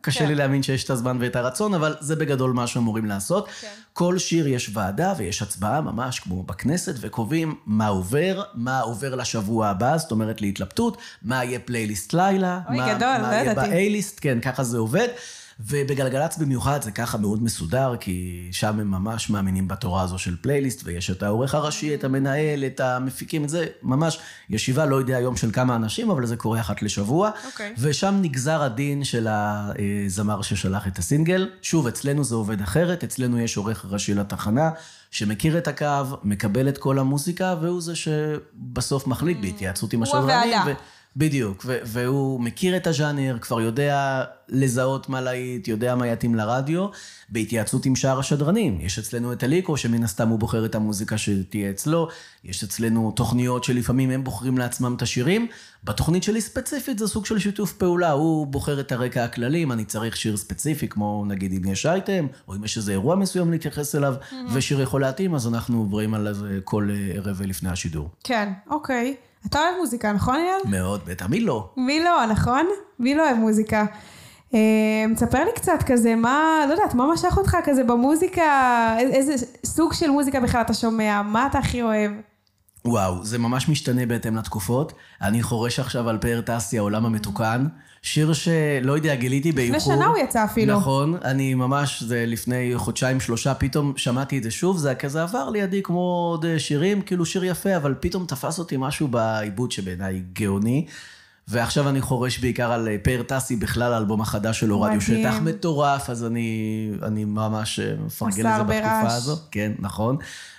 [0.00, 0.26] קשה כן.
[0.28, 3.48] לי להאמין שיש את הזמן ואת הרצון, אבל זה בגדול מה שאמורים לעשות.
[3.60, 3.66] כן.
[3.92, 9.68] כל שיר יש ועדה ויש הצבעה, ממש כמו בכנסת, וקובעים מה עובר, מה עובר לשבוע
[9.68, 13.54] הבא, זאת אומרת להתלבטות, מה יהיה פלייליסט לילה, אוי, מה, גדול, מה לא יהיה.
[13.54, 15.08] באייליסט, כן, ככה זה עובד.
[15.60, 20.80] ובגלגלצ במיוחד זה ככה מאוד מסודר, כי שם הם ממש מאמינים בתורה הזו של פלייליסט,
[20.84, 24.18] ויש את העורך הראשי, את המנהל, את המפיקים, את זה ממש
[24.50, 27.30] ישיבה, לא יודע היום של כמה אנשים, אבל זה קורה אחת לשבוע.
[27.46, 27.74] אוקיי.
[27.78, 31.48] ושם נגזר הדין של הזמר ששלח את הסינגל.
[31.62, 34.70] שוב, אצלנו זה עובד אחרת, אצלנו יש עורך ראשי לתחנה,
[35.10, 35.86] שמכיר את הקו,
[36.24, 40.28] מקבל את כל המוזיקה, והוא זה שבסוף מחליט בהתייעצות עם הוא השדרנים.
[40.30, 40.64] הוועדה.
[40.66, 46.34] ו- בדיוק, ו- והוא מכיר את הז'אנר, כבר יודע לזהות מה להיט, יודע מה יתאים
[46.34, 46.86] לרדיו,
[47.28, 48.78] בהתייעצות עם שאר השדרנים.
[48.80, 52.08] יש אצלנו את אליקו, שמן הסתם הוא בוחר את המוזיקה שתהיה אצלו,
[52.44, 55.46] יש אצלנו תוכניות שלפעמים הם בוחרים לעצמם את השירים.
[55.84, 59.84] בתוכנית שלי ספציפית זה סוג של שיתוף פעולה, הוא בוחר את הרקע הכללי, אם אני
[59.84, 63.94] צריך שיר ספציפי, כמו נגיד אם יש אייטם, או אם יש איזה אירוע מסוים להתייחס
[63.94, 64.14] אליו,
[64.52, 68.10] ושיר יכול להתאים, אז אנחנו עוברים על זה כל אה, ערב לפני השידור.
[68.24, 69.14] כן, אוקיי.
[69.46, 70.78] אתה אוהב מוזיקה, נכון אייל?
[70.78, 71.70] מאוד, בטח, מי לא?
[71.76, 72.66] מי לא, נכון?
[72.98, 73.84] מי לא אוהב מוזיקה?
[74.54, 78.42] אה, תספר לי קצת כזה, מה, לא יודעת, מה משך אותך כזה במוזיקה?
[78.98, 81.22] איזה סוג של מוזיקה בכלל אתה שומע?
[81.22, 82.10] מה אתה הכי אוהב?
[82.84, 84.92] וואו, זה ממש משתנה בהתאם לתקופות.
[85.22, 87.66] אני חורש עכשיו על פאר טסי, העולם המתוקן.
[88.04, 89.76] שיר שלא יודע, גיליתי באיחור.
[89.76, 90.76] לפני שנה הוא יצא אפילו.
[90.76, 95.50] נכון, אני ממש, זה לפני חודשיים, שלושה, פתאום שמעתי את זה שוב, זה כזה עבר
[95.50, 100.22] לידי כמו עוד אה, שירים, כאילו שיר יפה, אבל פתאום תפס אותי משהו בעיבוד שבעיניי
[100.32, 100.86] גאוני.
[101.48, 105.00] ועכשיו אני חורש בעיקר על אה, פאר טסי בכלל, האלבום החדש שלו, רדיו.
[105.00, 109.12] שטח מטורף, אז אני, אני ממש אה, מפרגן לזה בתקופה רעש.
[109.12, 109.36] הזו.
[109.50, 110.16] כן, נכון.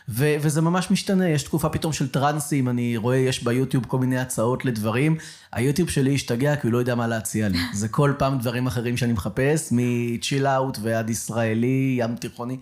[0.10, 4.20] ו- וזה ממש משתנה, יש תקופה פתאום של טרנסים, אני רואה, יש ביוטיוב כל מיני
[4.20, 5.18] הצעות לדברים.
[5.52, 7.58] היוטיוב שלי השתגע כי הוא לא יודע מה להציע לי.
[7.74, 12.58] זה כל פעם דברים אחרים שאני מחפש, מצ'יל אאוט ועד ישראלי, ים תיכוני.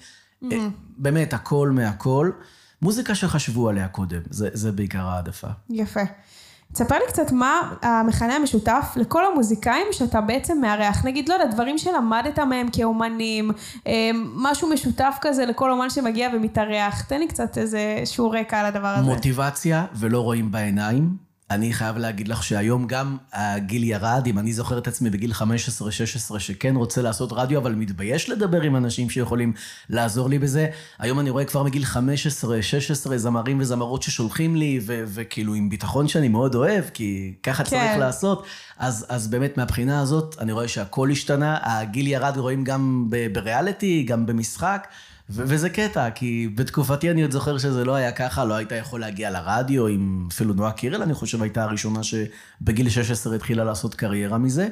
[0.51, 0.57] אה,
[0.97, 2.31] באמת, הכל מהכל.
[2.81, 5.47] מוזיקה שחשבו עליה קודם, זה, זה בעיקר העדפה.
[5.69, 6.01] יפה.
[6.73, 11.05] תספר לי קצת מה המכנה המשותף לכל המוזיקאים שאתה בעצם מארח.
[11.05, 13.51] נגיד, לא יודע, דברים שלמדת מהם כאומנים,
[13.87, 17.01] אה, משהו משותף כזה לכל אומן שמגיע ומתארח.
[17.01, 19.05] תן לי קצת איזה שהוא רקע על הדבר הזה.
[19.05, 21.32] מוטיבציה ולא רואים בעיניים.
[21.51, 26.39] אני חייב להגיד לך שהיום גם הגיל ירד, אם אני זוכר את עצמי בגיל 15-16
[26.39, 29.53] שכן רוצה לעשות רדיו, אבל מתבייש לדבר עם אנשים שיכולים
[29.89, 30.67] לעזור לי בזה.
[30.99, 31.95] היום אני רואה כבר מגיל 15-16
[33.15, 37.99] זמרים וזמרות ששולחים לי, ו- וכאילו עם ביטחון שאני מאוד אוהב, כי ככה צריך כן.
[37.99, 38.45] לעשות.
[38.77, 44.03] אז, אז באמת מהבחינה הזאת, אני רואה שהכל השתנה, הגיל ירד רואים גם ב- בריאליטי,
[44.03, 44.87] גם במשחק.
[45.29, 48.99] ו- וזה קטע, כי בתקופתי אני עוד זוכר שזה לא היה ככה, לא היית יכול
[48.99, 54.37] להגיע לרדיו עם אפילו נועה קירל, אני חושב הייתה הראשונה שבגיל 16 התחילה לעשות קריירה
[54.37, 54.67] מזה.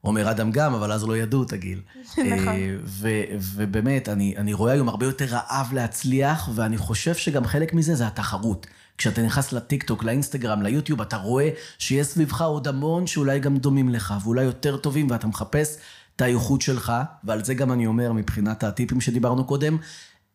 [0.00, 1.80] עומר אדם גם, אבל אז לא ידעו את הגיל.
[2.04, 2.48] נכון.
[2.48, 7.74] אה, ו- ובאמת, אני, אני רואה היום הרבה יותר רעב להצליח, ואני חושב שגם חלק
[7.74, 8.66] מזה זה התחרות.
[8.98, 14.14] כשאתה נכנס לטיקטוק, לאינסטגרם, ליוטיוב, אתה רואה שיש סביבך עוד המון שאולי גם דומים לך,
[14.24, 15.76] ואולי יותר טובים, ואתה מחפש
[16.22, 16.92] הייחוד שלך,
[17.24, 19.76] ועל זה גם אני אומר, מבחינת הטיפים שדיברנו קודם,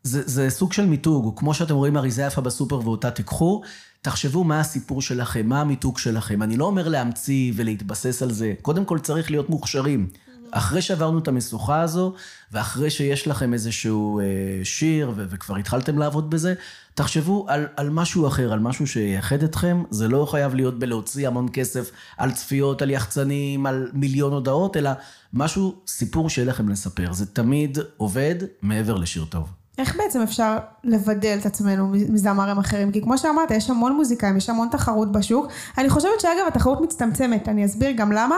[0.04, 3.62] זה, זה סוג של מיתוג, כמו שאתם רואים אריזה יפה בסופר ואותה תיקחו,
[4.02, 6.44] תחשבו מה הסיפור שלכם, מה המיתוג שלכם.
[6.44, 10.08] אני לא אומר להמציא ולהתבסס על זה, קודם כל צריך להיות מוכשרים.
[10.52, 12.14] אחרי שעברנו את המשוכה הזו,
[12.52, 14.26] ואחרי שיש לכם איזשהו אה,
[14.64, 16.54] שיר, ו- וכבר התחלתם לעבוד בזה,
[16.94, 19.84] תחשבו על, על משהו אחר, על משהו שייחד אתכם.
[19.90, 24.90] זה לא חייב להיות בלהוציא המון כסף על צפיות, על יחצנים, על מיליון הודעות, אלא
[25.34, 27.14] משהו, סיפור שיהיה לכם לספר.
[27.14, 29.48] זה תמיד עובד מעבר לשיר טוב.
[29.78, 32.92] איך בעצם אפשר לבדל את עצמנו מזמרים אחרים?
[32.92, 35.48] כי כמו שאמרת, יש המון מוזיקאים, יש המון תחרות בשוק.
[35.78, 38.36] אני חושבת שאגב, התחרות מצטמצמת, אני אסביר גם למה.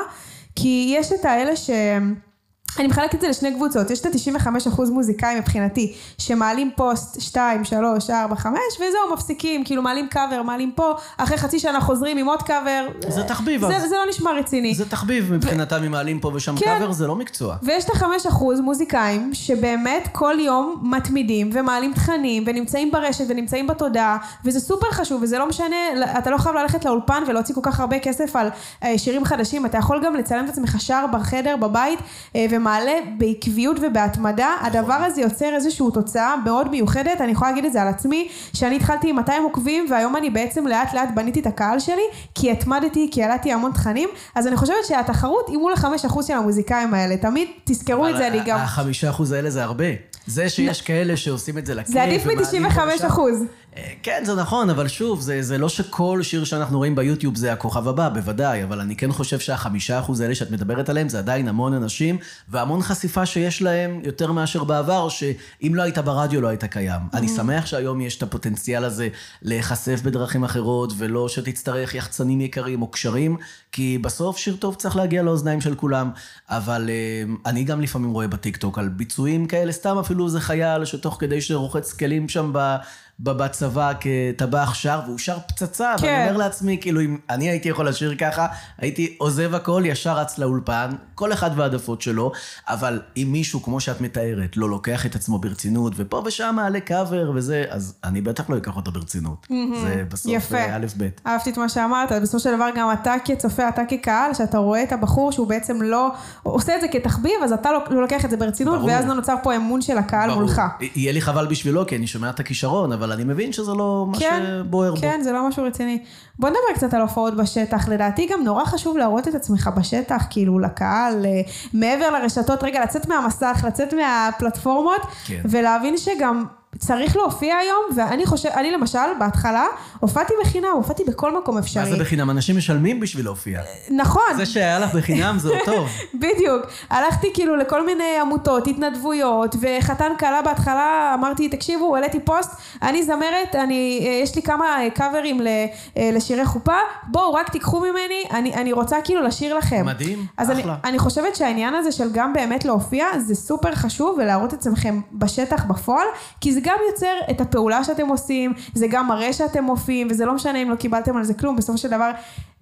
[0.61, 2.28] כי יש את האלה שהם...
[2.77, 8.09] אני מחלקת את זה לשני קבוצות, יש את ה-95% מוזיקאים מבחינתי, שמעלים פוסט 2, 3,
[8.09, 12.43] 4, 5, וזהו, מפסיקים, כאילו מעלים קאבר, מעלים פה, אחרי חצי שנה חוזרים עם עוד
[12.43, 12.87] קאבר.
[13.07, 13.61] זה תחביב.
[13.61, 14.75] זה, זה לא נשמע רציני.
[14.75, 16.65] זה תחביב, מבחינתם אם מעלים פה ושם כן.
[16.65, 17.55] קאבר, זה לא מקצוע.
[17.63, 24.59] ויש את ה-5% מוזיקאים, שבאמת כל יום מתמידים, ומעלים תכנים, ונמצאים ברשת, ונמצאים בתודעה, וזה
[24.59, 25.75] סופר חשוב, וזה לא משנה,
[26.17, 28.49] אתה לא חייב ללכת לאולפן ולהוציא כל כך הרבה כסף על
[28.83, 31.99] אה, שירים חדשים, אתה יכול גם לצלם את עצמך שר בחדר, בבית,
[32.35, 37.73] אה, ומעלה בעקביות ובהתמדה, הדבר הזה יוצר איזושהי תוצאה מאוד מיוחדת, אני יכולה להגיד את
[37.73, 41.45] זה על עצמי, שאני התחלתי עם 200 עוקבים, והיום אני בעצם לאט לאט בניתי את
[41.45, 42.01] הקהל שלי,
[42.35, 46.33] כי התמדתי, כי העלתי המון תכנים, אז אני חושבת שהתחרות היא מול החמש אחוז של
[46.33, 48.57] המוזיקאים האלה, תמיד תזכרו את זה, אני גם...
[48.57, 49.85] החמישה אחוז האלה זה הרבה.
[50.27, 51.93] זה שיש כאלה שעושים את זה לכיף.
[51.93, 53.43] זה עדיף מ-95 אחוז.
[53.77, 57.53] אה, כן, זה נכון, אבל שוב, זה, זה לא שכל שיר שאנחנו רואים ביוטיוב זה
[57.53, 61.47] הכוכב הבא, בוודאי, אבל אני כן חושב שהחמישה אחוז האלה שאת מדברת עליהם, זה עדיין
[61.47, 62.17] המון אנשים,
[62.49, 67.01] והמון חשיפה שיש להם יותר מאשר בעבר, שאם לא היית ברדיו לא היית קיים.
[67.13, 67.35] אני mm-hmm.
[67.35, 69.07] שמח שהיום יש את הפוטנציאל הזה
[69.41, 73.37] להיחשף בדרכים אחרות, ולא שתצטרך יחצנים יקרים או קשרים,
[73.71, 76.09] כי בסוף שיר טוב צריך להגיע לאוזניים של כולם.
[76.49, 81.17] אבל אה, אני גם לפעמים רואה בטיקטוק על ביצועים כאלה, סתם אפילו איזה חייל שתוך
[81.19, 82.75] כדי שרוחץ כלים שם ב...
[83.19, 86.07] בצבא כטבח שר, והוא שר פצצה, כן.
[86.07, 90.37] ואני אומר לעצמי, כאילו, אם אני הייתי יכול לשיר ככה, הייתי עוזב הכל, ישר רץ
[90.37, 92.31] לאולפן, כל אחד והעדפות שלו,
[92.67, 97.31] אבל אם מישהו, כמו שאת מתארת, לא לוקח את עצמו ברצינות, ופה ושם מעלה קאבר
[97.35, 99.47] וזה, אז אני בטח לא אקח אותו ברצינות.
[99.49, 99.79] Mm-hmm.
[99.81, 100.57] זה בסוף יפה.
[100.57, 101.09] אה, א' ב'.
[101.27, 104.91] אהבתי את מה שאמרת, בסופו של דבר גם אתה כצופה, אתה כקהל, שאתה רואה את
[104.91, 106.11] הבחור שהוא בעצם לא,
[106.43, 108.89] עושה את זה כתחביב, אז אתה לא, לא לוקח את זה ברצינות, ברור.
[108.89, 110.41] ואז לא נוצר פה אמון של הקהל ברור.
[110.41, 110.61] מולך.
[110.95, 114.19] יהיה לי חבל בשבילו, כי אני שומע את הכישרון, אבל אני מבין שזה לא מה
[114.19, 115.01] כן, שבוער בו.
[115.01, 116.03] כן, זה לא משהו רציני.
[116.39, 117.87] בוא נדבר קצת על הופעות בשטח.
[117.87, 121.41] לדעתי גם נורא חשוב להראות את עצמך בשטח, כאילו לקהל, אה,
[121.73, 125.41] מעבר לרשתות, רגע, לצאת מהמסך, לצאת מהפלטפורמות, כן.
[125.45, 126.45] ולהבין שגם
[126.79, 129.65] צריך להופיע היום, ואני חושב, אני למשל, בהתחלה,
[129.99, 131.83] הופעתי בחינם, הופעתי בכל מקום אפשרי.
[131.83, 132.29] מה זה בחינם?
[132.29, 133.61] אנשים משלמים בשביל להופיע.
[133.89, 134.21] נכון.
[134.37, 135.89] זה שהיה לך בחינם זה טוב.
[136.13, 136.65] בדיוק.
[136.89, 143.55] הלכתי כאילו לכל מיני עמותות, התנדבויות, וחתן כלה בהתחלה, אמרתי, תקשיבו, העליתי פוסט, אני זמרת,
[143.55, 145.65] אני, אה, יש לי כמה קאברים אה,
[146.13, 149.85] לשירי חופה, בואו, רק תיקחו ממני, אני, אני רוצה כאילו לשיר לכם.
[149.85, 150.63] מדהים, אז אחלה.
[150.63, 155.01] אני, אני חושבת שהעניין הזה של גם באמת להופיע, זה סופר חשוב, ולהראות את עצמכם
[155.13, 156.07] בשטח, בפועל,
[156.41, 160.33] כי זה גם יוצר את הפעולה שאתם עושים, זה גם מראה שאתם מופיעים, וזה לא
[160.33, 162.11] משנה אם לא קיבלתם על זה כלום, בסופו של דבר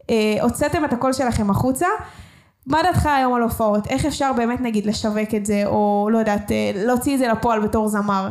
[0.10, 1.88] אה, הוצאתם את הקול שלכם החוצה.
[2.66, 3.88] מה דעתך היום על הופעות?
[3.88, 7.68] איך אפשר באמת נגיד לשווק את זה, או לא יודעת, אה, להוציא את זה לפועל
[7.68, 8.30] בתור זמר?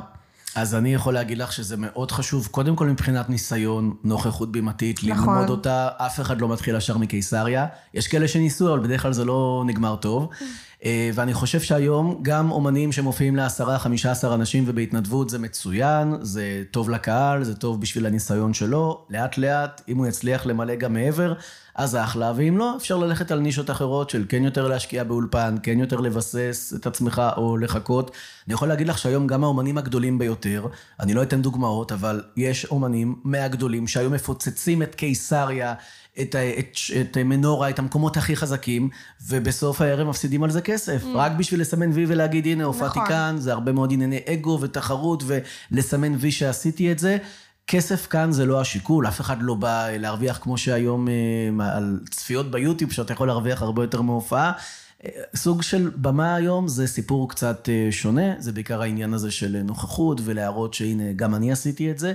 [0.54, 5.34] אז אני יכול להגיד לך שזה מאוד חשוב, קודם כל מבחינת ניסיון, נוכחות בימתית, נכון.
[5.34, 7.66] ללמוד אותה, אף אחד לא מתחיל ישר מקיסריה.
[7.94, 10.28] יש כאלה שניסו, אבל בדרך כלל זה לא נגמר טוב.
[10.84, 16.62] אה, ואני חושב שהיום גם אומנים שמופיעים לעשרה, חמישה עשר אנשים ובהתנדבות זה מצוין, זה
[16.70, 19.04] טוב לקהל, זה טוב בשביל הניסיון שלו.
[19.10, 21.34] לאט לאט, אם הוא יצליח למלא גם מעבר,
[21.74, 25.78] אז אחלה, ואם לא, אפשר ללכת על נישות אחרות של כן יותר להשקיע באולפן, כן
[25.78, 28.10] יותר לבסס את עצמך או לחכות.
[28.46, 30.66] אני יכול להגיד לך שהיום גם האומנים הגדולים ביותר,
[31.00, 35.74] אני לא אתן דוגמאות, אבל יש אומנים מהגדולים שהיום מפוצצים את קיסריה,
[36.20, 38.88] את, את, את מנורה, את המקומות הכי חזקים,
[39.28, 41.02] ובסוף הערב מפסידים על זה כסף.
[41.02, 41.06] Mm.
[41.14, 43.08] רק בשביל לסמן וי ולהגיד, הנה, הופעתי נכון.
[43.08, 47.18] כאן, זה הרבה מאוד ענייני אגו ותחרות, ולסמן וי שעשיתי את זה.
[47.66, 52.50] כסף כאן זה לא השיקול, אף אחד לא בא להרוויח כמו שהיום אה, על צפיות
[52.50, 54.52] ביוטיוב, שאתה יכול להרוויח הרבה יותר מהופעה.
[55.04, 59.62] אה, סוג של במה היום זה סיפור קצת אה, שונה, זה בעיקר העניין הזה של
[59.64, 62.12] נוכחות ולהראות שהנה, גם אני עשיתי את זה.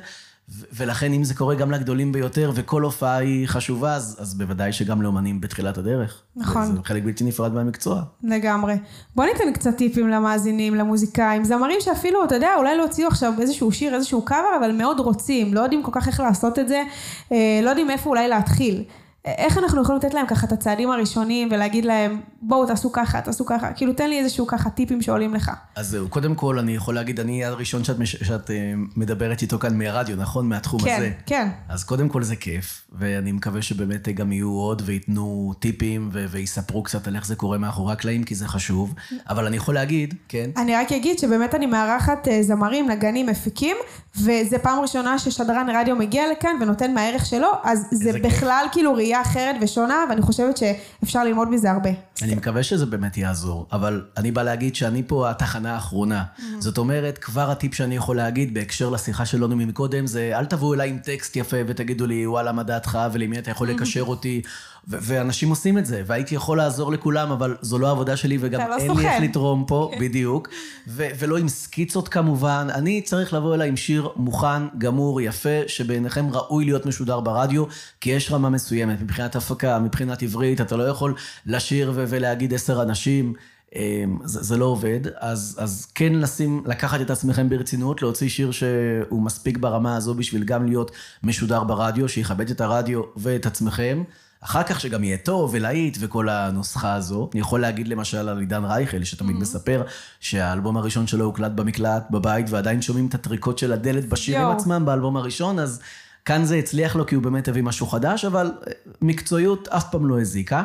[0.74, 5.02] ולכן אם זה קורה גם לגדולים ביותר, וכל הופעה היא חשובה, אז, אז בוודאי שגם
[5.02, 6.22] לאומנים בתחילת הדרך.
[6.36, 6.66] נכון.
[6.66, 8.02] זה חלק בלתי נפרד מהמקצוע.
[8.24, 8.76] לגמרי.
[9.16, 13.72] בוא ניתן קצת טיפים למאזינים, למוזיקאים, זמרים שאפילו, אתה יודע, אולי לא הוציאו עכשיו איזשהו
[13.72, 16.84] שיר, איזשהו קאבר, אבל מאוד רוצים, לא יודעים כל כך איך לעשות את זה,
[17.32, 18.84] אה, לא יודעים איפה אולי להתחיל.
[19.26, 23.46] איך אנחנו יכולים לתת להם ככה את הצעדים הראשונים ולהגיד להם, בואו תעשו ככה, תעשו
[23.46, 25.52] ככה, כאילו תן לי איזשהו ככה טיפים שעולים לך.
[25.76, 29.78] אז זהו, קודם כל אני יכול להגיד, אני הראשון שאת, שאת אה, מדברת איתו כאן
[29.78, 30.50] מהרדיו, נכון?
[30.50, 31.12] מהתחום כן, הזה.
[31.26, 31.74] כן, כן.
[31.74, 36.84] אז קודם כל זה כיף, ואני מקווה שבאמת גם יהיו עוד וייתנו טיפים ו- ויספרו
[36.84, 38.94] קצת על איך זה קורה מאחורי הקלעים, כי זה חשוב.
[39.30, 40.50] אבל אני יכול להגיד, כן.
[40.58, 43.78] אני רק אגיד שבאמת אני מארחת אה, זמרים, נגנים, מפיקים,
[44.16, 48.72] וזה פעם ראשונה ששדרן רדיו מגיע לכאן ונותן מהערך שלו, אז זה בכלל כיף.
[48.74, 51.90] כאילו ראייה אחרת ושונה, ואני חושבת שאפשר ללמוד מזה הרבה.
[52.22, 56.24] אני מקווה שזה באמת יעזור, אבל אני בא להגיד שאני פה התחנה האחרונה.
[56.24, 56.42] Mm-hmm.
[56.60, 60.90] זאת אומרת, כבר הטיפ שאני יכול להגיד בהקשר לשיחה שלנו מקודם, זה אל תבואו אליי
[60.90, 64.42] עם טקסט יפה ותגידו לי, וואלה, מה דעתך, ולמי אתה יכול לקשר אותי,
[64.88, 68.70] ו- ואנשים עושים את זה, והייתי יכול לעזור לכולם, אבל זו לא העבודה שלי, וגם
[68.70, 69.02] לא אין סוכן.
[69.02, 70.50] לי איך לתרום פה, בדיוק.
[70.88, 76.30] ו- ולא עם סקיצות כמובן, אני צריך לבוא אליי עם שיר מוכן, גמור, יפה, שבעיניכם
[76.30, 77.64] ראוי להיות משודר ברדיו,
[78.02, 81.14] כי יש רמה מסוימת מבחינת הפקה, מבחינת עברית, אתה לא יכול
[81.46, 83.34] לשיר ו- ולהגיד עשר אנשים.
[83.76, 88.52] אמ, זה, זה לא עובד, אז, אז כן לשים, לקחת את עצמכם ברצינות, להוציא שיר
[88.52, 90.92] שהוא מספיק ברמה הזו בשביל גם להיות
[91.24, 94.04] משודר ברדיו, שיכבד את הרדיו ואת עצמכם.
[94.42, 97.30] אחר כך שגם יהיה טוב ולהיט וכל הנוסחה הזו.
[97.34, 99.84] אני יכול להגיד למשל על עידן רייכל, שתמיד מספר
[100.20, 104.52] שהאלבום הראשון שלו הוקלט במקלט, בבית, ועדיין שומעים את הטריקות של הדלת בשירים יואו.
[104.52, 105.82] עצמם באלבום הראשון, אז
[106.26, 110.06] כאן זה הצליח לו כי הוא באמת הביא משהו חדש, אבל אה, מקצועיות אף פעם
[110.06, 110.64] לא הזיקה.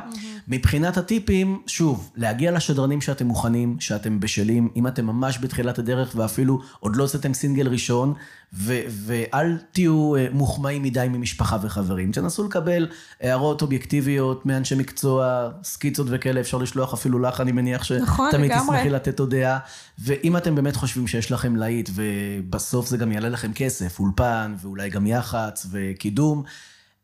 [0.49, 6.61] מבחינת הטיפים, שוב, להגיע לשדרנים שאתם מוכנים, שאתם בשלים, אם אתם ממש בתחילת הדרך ואפילו
[6.81, 8.14] עוד לא הוצאתם סינגל ראשון,
[8.53, 12.12] ו- ואל תהיו אה, מוחמאים מדי ממשפחה וחברים.
[12.12, 12.88] תנסו לקבל
[13.21, 18.77] הערות אובייקטיביות מאנשי מקצוע, סקיצות וכאלה, אפשר לשלוח אפילו לך, אני מניח נכון, שתמיד לגמרי.
[18.77, 19.59] תשמחי לתת עוד דעה.
[19.99, 24.90] ואם אתם באמת חושבים שיש לכם להיט, ובסוף זה גם יעלה לכם כסף, אולפן, ואולי
[24.90, 25.07] גם
[25.46, 26.42] יח"צ וקידום,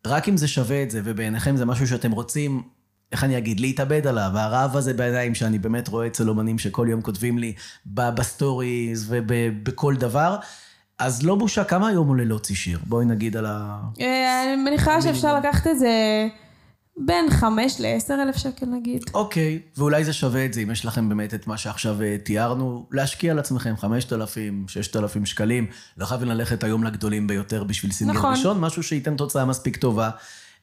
[0.07, 2.63] רק אם זה שווה את זה, ובעיניכם זה משהו שאתם רוצים,
[3.13, 7.03] איך אני אגיד, להתאבד עליו, הרעב הזה בעיניים שאני באמת רואה אצל אומנים שכל יום
[7.03, 7.53] כותבים לי
[7.87, 10.37] בסטוריז ובכל דבר,
[10.99, 12.79] אז לא בושה, כמה היום עולה להוציא שיר?
[12.87, 13.81] בואי נגיד על ה...
[14.01, 15.89] אה, אני מניחה שאפשר לקחת את זה
[16.97, 19.03] בין חמש לעשר אלף שקל נגיד.
[19.15, 22.87] אוקיי, ואולי זה שווה את זה, אם יש לכם באמת את מה שעכשיו אה, תיארנו,
[22.91, 25.67] להשקיע על עצמכם 5,000, 6,000 שקלים,
[25.99, 28.31] לא חייבים ללכת היום לגדולים ביותר בשביל סינגל נכון.
[28.31, 30.11] ראשון, משהו שייתן תוצאה מספיק טובה.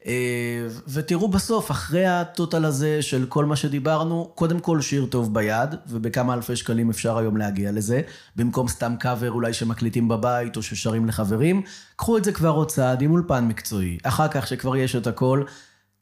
[0.06, 5.74] אה, ותראו בסוף, אחרי הטוטל הזה של כל מה שדיברנו, קודם כל שיר טוב ביד,
[5.88, 8.00] ובכמה אלפי שקלים אפשר היום להגיע לזה,
[8.36, 11.62] במקום סתם קאבר אולי שמקליטים בבית או ששרים לחברים,
[11.96, 13.98] קחו את זה כבר עוד צעד עם אולפן מקצועי.
[14.02, 15.44] אחר כך, שכבר יש את הכל,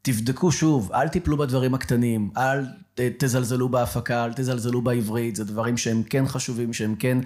[0.01, 6.03] תבדקו שוב, אל תיפלו בדברים הקטנים, אל תזלזלו בהפקה, אל תזלזלו בעברית, זה דברים שהם
[6.03, 7.17] כן חשובים, שהם כן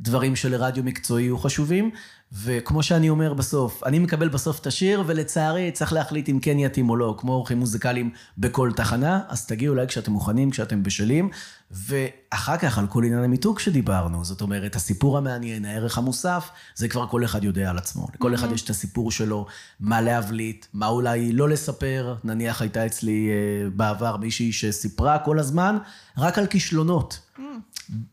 [0.00, 1.90] דברים שלרדיו מקצועי יהיו חשובים,
[2.32, 6.90] וכמו שאני אומר בסוף, אני מקבל בסוף את השיר, ולצערי צריך להחליט אם כן יתאים
[6.90, 11.30] או לא, כמו אורחים מוזיקליים בכל תחנה, אז תגיעו אולי כשאתם מוכנים, כשאתם בשלים,
[11.72, 17.06] ואחר כך על כל עניין המיתוג שדיברנו, זאת אומרת, הסיפור המעניין, הערך המוסף, זה כבר
[17.06, 18.06] כל אחד יודע על עצמו.
[18.14, 19.46] לכל אחד יש את הסיפור שלו,
[19.80, 22.14] מה להבליט, מה אולי לא לספר.
[22.24, 25.78] נניח הייתה אצלי אה, בעבר מישהי שסיפרה כל הזמן
[26.18, 27.20] רק על כישלונות.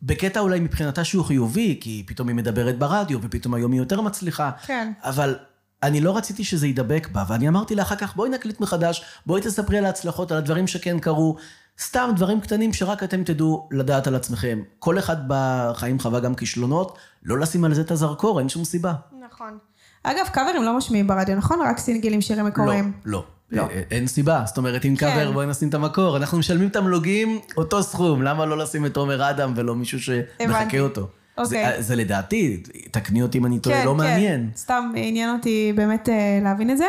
[0.03, 4.51] בקטע אולי מבחינתה שהוא חיובי, כי פתאום היא מדברת ברדיו, ופתאום היום היא יותר מצליחה.
[4.65, 4.91] כן.
[5.03, 5.35] אבל
[5.83, 9.41] אני לא רציתי שזה יידבק בה, ואני אמרתי לה אחר כך, בואי נקליט מחדש, בואי
[9.41, 11.35] תספרי על ההצלחות, על הדברים שכן קרו.
[11.79, 14.59] סתם דברים קטנים שרק אתם תדעו לדעת על עצמכם.
[14.79, 18.93] כל אחד בחיים חווה גם כישלונות, לא לשים על זה את הזרקור, אין שום סיבה.
[19.27, 19.57] נכון.
[20.03, 21.59] אגב, קאברים לא משמיעים ברדיו, נכון?
[21.61, 22.91] רק סינגלים, שירים מקוריים.
[23.05, 23.23] לא, לא.
[23.51, 23.69] לא.
[23.69, 24.43] אה, אין סיבה.
[24.45, 25.09] זאת אומרת, אם כן.
[25.09, 26.17] קאבר, בואי נשים את המקור.
[26.17, 30.79] אנחנו משלמים תמלוגים אותו סכום, למה לא לשים את עומר אדם ולא מישהו שמחקה הבנתי.
[30.79, 31.07] אותו?
[31.37, 31.75] אוקיי.
[31.75, 33.97] זה, זה לדעתי, תקני אותי אם אני טועה, כן, לא כן.
[33.97, 34.49] מעניין.
[34.55, 36.85] סתם עניין אותי באמת אה, להבין את זה.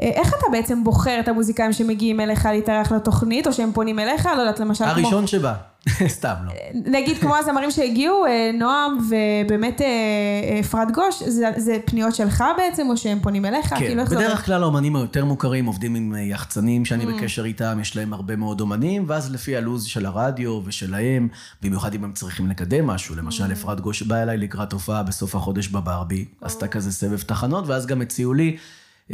[0.00, 4.26] אה, איך אתה בעצם בוחר את המוזיקאים שמגיעים אליך להתארח לתוכנית, או שהם פונים אליך?
[4.26, 4.92] לא יודעת, למשל כמו...
[4.92, 5.54] הראשון שבא.
[6.06, 6.52] סתם, לא.
[6.74, 12.44] נגיד כמו הזמרים שהגיעו, אה, נועם ובאמת אה, אה, אפרת גוש, זה, זה פניות שלך
[12.56, 13.68] בעצם, או שהם פונים אליך?
[13.68, 14.16] כן, כאילו, זה?
[14.16, 18.36] בדרך כלל האומנים היותר מוכרים עובדים עם אה, יחצנים שאני בקשר איתם, יש להם הרבה
[18.36, 21.28] מאוד אומנים, ואז לפי הלו"ז של הרדיו ושלהם,
[21.62, 25.68] במיוחד אם הם צריכים לקדם משהו, למשל אפרת גוש באה אליי לקראת הופעה בסוף החודש
[25.68, 28.56] בברבי, עשתה כזה סבב תחנות, ואז גם הציעו לי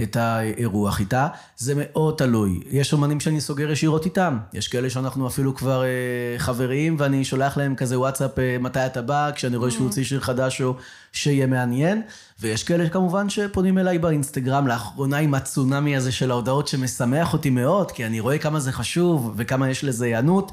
[0.02, 1.28] את האירוח איתה.
[1.56, 2.60] זה מאוד תלוי.
[2.70, 7.56] יש אומנים שאני סוגר ישירות איתם, יש כאלה שאנחנו אפילו כבר אה, חברים, ואני שולח
[7.56, 10.74] להם כזה וואטסאפ, אה, מתי אתה בא, כשאני רואה שהוא הוציא שיר חדש או
[11.12, 12.02] שיהיה מעניין.
[12.40, 17.92] ויש כאלה כמובן שפונים אליי באינסטגרם, לאחרונה עם הצונאמי הזה של ההודעות שמשמח אותי מאוד,
[17.92, 20.52] כי אני רואה כמה זה חשוב וכמה יש לזה היענות.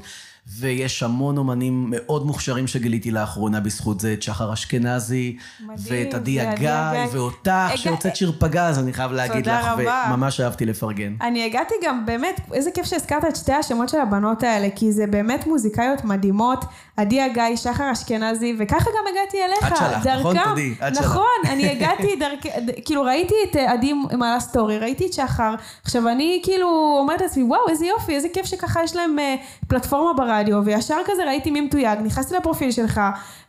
[0.58, 6.40] ויש המון אומנים מאוד מוכשרים שגיליתי לאחרונה בזכות זה, את שחר אשכנזי, מדהים, ואת עדי
[6.40, 6.70] הגיא.
[7.12, 10.04] ואותך, הגע- שהוצאת שיר פגז, אני חייב להגיד לך, רבה.
[10.10, 11.14] וממש אהבתי לפרגן.
[11.20, 15.06] אני הגעתי גם, באמת, איזה כיף שהזכרת את שתי השמות של הבנות האלה, כי זה
[15.06, 16.64] באמת מוזיקאיות מדהימות,
[16.96, 19.72] עדי הגיא, שחר אשכנזי, וככה גם הגעתי אליך.
[19.72, 20.36] את שלחת, נכון?
[20.44, 21.06] תודי, את שלחת.
[21.06, 22.46] נכון, אני הגעתי דרכ...
[22.84, 25.54] כאילו ראיתי את אה, עדי מעלה סטורי, ראיתי את שחר,
[25.84, 29.34] עכשיו אני כאילו אומרת לעצמי, וואו, איזה יופי, איזה כיף שככה יש להם אה,
[29.68, 30.35] פלטפורמה ברדיו.
[30.36, 33.00] ברדיו, וישר כזה ראיתי מי מתויג, נכנסתי לפרופיל שלך,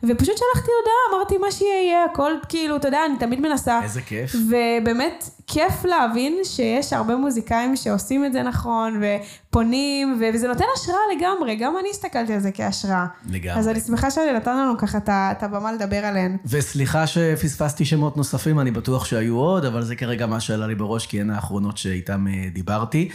[0.02, 3.80] ופשוט שלחתי הודעה, אמרתי מה שיהיה, הכל כאילו, אתה יודע, אני תמיד מנסה.
[3.82, 4.34] איזה כיף.
[4.34, 10.98] ובאמת, כיף להבין שיש הרבה מוזיקאים שעושים את זה נכון, ופונים, ו- וזה נותן השראה
[11.16, 13.06] לגמרי, גם אני הסתכלתי על זה כהשראה.
[13.30, 13.60] לגמרי.
[13.60, 16.36] אז אני שמחה שנתן לנו ככה את הבמה לדבר עליהן.
[16.46, 21.06] וסליחה שפספסתי שמות נוספים, אני בטוח שהיו עוד, אבל זה כרגע מה שעלה לי בראש,
[21.06, 23.08] כי הן האחרונות שאיתן אה, דיברתי.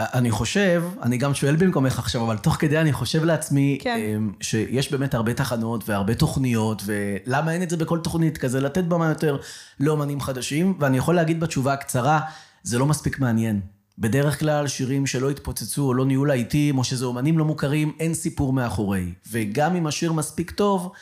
[0.00, 3.96] ואני חושב, אני גם שואל במקומך עכשיו, אבל תוך כדי אני חושב לעצמי, כן.
[3.98, 8.84] אה, שיש באמת הרבה תחנות והרבה תוכניות, ולמה אין את זה בכל תוכנית כזה, לתת
[8.84, 9.36] במה יותר
[9.80, 12.20] לאומנים חדשים, ואני יכול להגיד בתשובה הקצרה,
[12.62, 13.60] זה לא מספיק מעניין.
[13.98, 18.14] בדרך כלל שירים שלא התפוצצו או לא נהיו להיטים, או שזה אומנים לא מוכרים, אין
[18.14, 19.12] סיפור מאחורי.
[19.30, 20.92] וגם אם השיר מספיק טוב,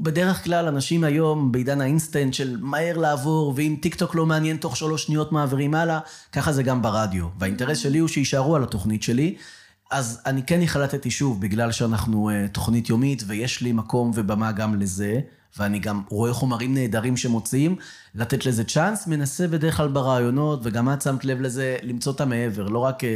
[0.00, 4.76] בדרך כלל אנשים היום בעידן האינסטנט של מהר לעבור, ואם טיק טוק לא מעניין תוך
[4.76, 5.98] שלוש שניות מעבירים הלאה,
[6.32, 7.26] ככה זה גם ברדיו.
[7.38, 9.36] והאינטרס שלי הוא שיישארו על התוכנית שלי.
[9.90, 14.80] אז אני כן החלטתי שוב, בגלל שאנחנו uh, תוכנית יומית ויש לי מקום ובמה גם
[14.80, 15.20] לזה,
[15.58, 17.76] ואני גם רואה חומרים נהדרים שמוציאים,
[18.14, 22.68] לתת לזה צ'אנס, מנסה בדרך כלל ברעיונות, וגם את שמת לב לזה, למצוא את המעבר,
[22.68, 23.06] לא רק אה,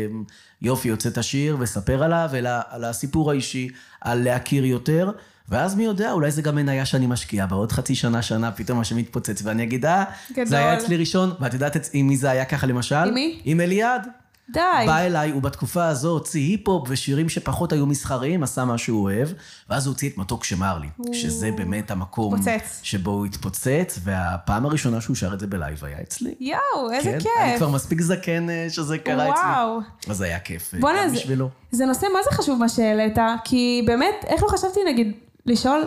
[0.63, 3.69] יופי, יוצא את השיר וספר עליו, אלא על הסיפור האישי,
[4.01, 5.11] על להכיר יותר.
[5.51, 8.81] ואז מי יודע, אולי זה גם מניה שאני משקיע בה, עוד חצי שנה, שנה, פתאום
[8.81, 10.05] השם מתפוצץ, ואני אגיד, אה.
[10.45, 12.95] זה היה אצלי ראשון, ואת יודעת עם מי זה היה ככה למשל?
[12.95, 13.41] עם מי?
[13.45, 14.07] עם אליעד.
[14.53, 14.61] די.
[14.87, 19.29] בא אליי, הוא בתקופה הזו הוציא היפ-הופ ושירים שפחות היו מסחריים, עשה מה שהוא אוהב,
[19.71, 22.81] ואז הוא הוציא את מתוק שמר לי, שזה באמת המקום התפוצץ.
[22.83, 26.35] שבו הוא התפוצץ, והפעם הראשונה שהוא שר את זה בלייב היה אצלי.
[26.41, 27.31] יואו, איזה כן, כיף.
[27.43, 29.45] אני כבר מספיק זקן אה, שזה קרה אצלי.
[29.45, 29.79] וואו.
[30.09, 31.49] אז היה כיף, אה, גם זה- בשבילו.
[31.71, 35.13] זה נושא מה זה חשוב מה שהעלית, כי באמת, איך לא חשבתי נגיד
[35.47, 35.85] לשאול,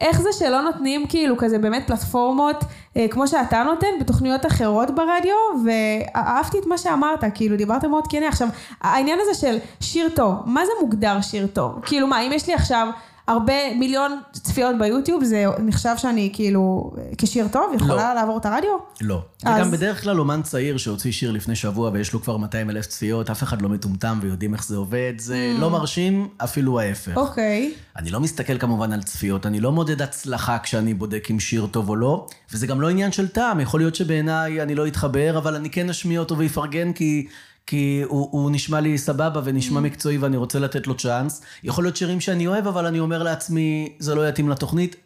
[0.00, 2.64] איך זה שלא נותנים כאילו כזה באמת פלטפורמות
[2.96, 5.34] אה, כמו שאתה נותן בתוכניות אחרות ברדיו,
[5.64, 8.22] ואהבתי את מה שאמרת, כאילו דיברת מאוד כן.
[8.22, 8.48] עכשיו,
[8.80, 11.80] העניין הזה של שיר טוב, מה זה מוגדר שיר טוב?
[11.82, 12.88] כאילו מה, אם יש לי עכשיו
[13.30, 18.70] הרבה מיליון צפיות ביוטיוב, זה נחשב שאני כאילו כשיר טוב, יכולה לעבור את הרדיו?
[19.00, 19.22] לא.
[19.44, 22.86] אז- וגם בדרך כלל אומן צעיר שהוציא שיר לפני שבוע ויש לו כבר 200 אלף
[22.86, 27.16] צפיות, אף אחד לא מטומטם ויודעים איך זה עובד, זה לא מרשים, אפילו ההפך.
[27.16, 27.72] אוקיי.
[27.96, 31.88] אני לא מסתכל כמובן על צפיות, אני לא מודד הצלחה כשאני בודק אם שיר טוב
[31.88, 35.54] או לא, וזה גם לא עניין של טעם, יכול להיות שבעיניי אני לא אתחבר, אבל
[35.54, 37.26] אני כן אשמיע אותו ויפרגן כי...
[37.66, 41.42] כי הוא, הוא נשמע לי סבבה ונשמע מקצועי ואני רוצה לתת לו צ'אנס.
[41.62, 44.96] יכול להיות שירים שאני אוהב, אבל אני אומר לעצמי, זה לא יתאים לתוכנית.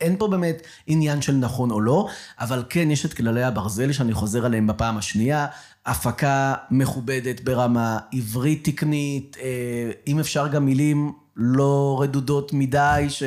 [0.00, 2.08] אין פה באמת עניין של נכון או לא,
[2.40, 5.46] אבל כן, יש את כללי הברזל שאני חוזר עליהם בפעם השנייה.
[5.86, 13.22] הפקה מכובדת ברמה, עברית תקנית, אה, אם אפשר גם מילים לא רדודות מדי, ש...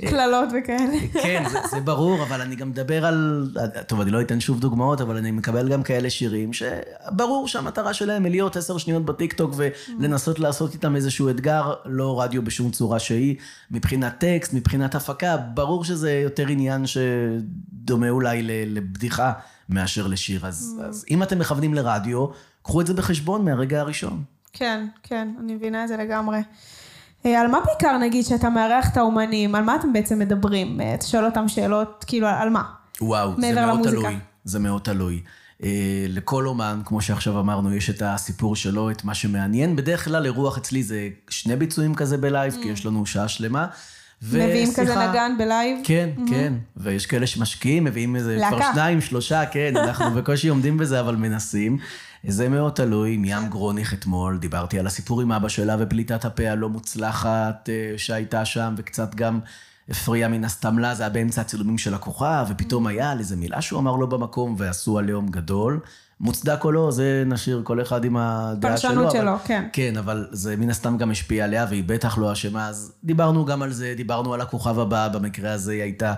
[0.00, 0.98] קללות וכאלה.
[1.22, 3.50] כן, זה, זה ברור, אבל אני גם מדבר על...
[3.86, 8.24] טוב, אני לא אתן שוב דוגמאות, אבל אני מקבל גם כאלה שירים שברור שהמטרה שלהם
[8.24, 13.36] היא להיות עשר שניות בטיקטוק ולנסות לעשות איתם איזשהו אתגר, לא רדיו בשום צורה שהיא.
[13.70, 19.32] מבחינת טקסט, מבחינת הפקה, ברור שזה יותר עניין שדומה אולי לבדיחה
[19.68, 20.46] מאשר לשיר.
[20.46, 22.26] אז, אז אם אתם מכוונים לרדיו,
[22.62, 24.22] קחו את זה בחשבון מהרגע הראשון.
[24.52, 26.38] כן, כן, אני מבינה את זה לגמרי.
[27.26, 30.80] אה, על מה בעיקר נגיד שאתה מארח את האומנים, על מה אתם בעצם מדברים?
[30.80, 32.62] אה, אתה שואל אותם שאלות, כאילו, על מה?
[33.00, 34.00] וואו, זה מאוד למוזיקה.
[34.00, 34.16] תלוי.
[34.44, 35.20] זה מאוד תלוי.
[35.62, 35.70] אה,
[36.08, 39.76] לכל אומן, כמו שעכשיו אמרנו, יש את הסיפור שלו, את מה שמעניין.
[39.76, 43.66] בדרך כלל אירוח אצלי זה שני ביצועים כזה בלייב, כי יש לנו שעה שלמה.
[44.22, 45.78] מביאים כזה ושיחה- נגן בלייב?
[45.84, 46.52] כן, כן.
[46.76, 48.70] ויש כאלה שמשקיעים, מביאים איזה כבר להקה.
[48.72, 51.78] שניים, שלושה, כן, אנחנו בקושי עומדים בזה, אבל מנסים.
[52.28, 53.16] זה מאוד תלוי.
[53.16, 58.44] מים גרוניך אתמול, דיברתי על הסיפור עם אבא שלה ופליטת הפה הלא מוצלחת אה, שהייתה
[58.44, 59.40] שם, וקצת גם
[59.88, 63.62] הפריע מן הסתם לה, זה היה באמצע הצילומים של הכוכב, ופתאום היה על איזה מילה
[63.62, 65.80] שהוא אמר לא במקום, ועשו עליהום גדול.
[66.20, 68.90] מוצדק או לא, זה נשאיר כל אחד עם הדעה שלו.
[68.90, 69.68] פרשנות שלו, כן.
[69.72, 73.62] כן, אבל זה מן הסתם גם השפיע עליה, והיא בטח לא אשמה, אז דיברנו גם
[73.62, 76.14] על זה, דיברנו על הכוכב הבא, במקרה הזה היא הייתה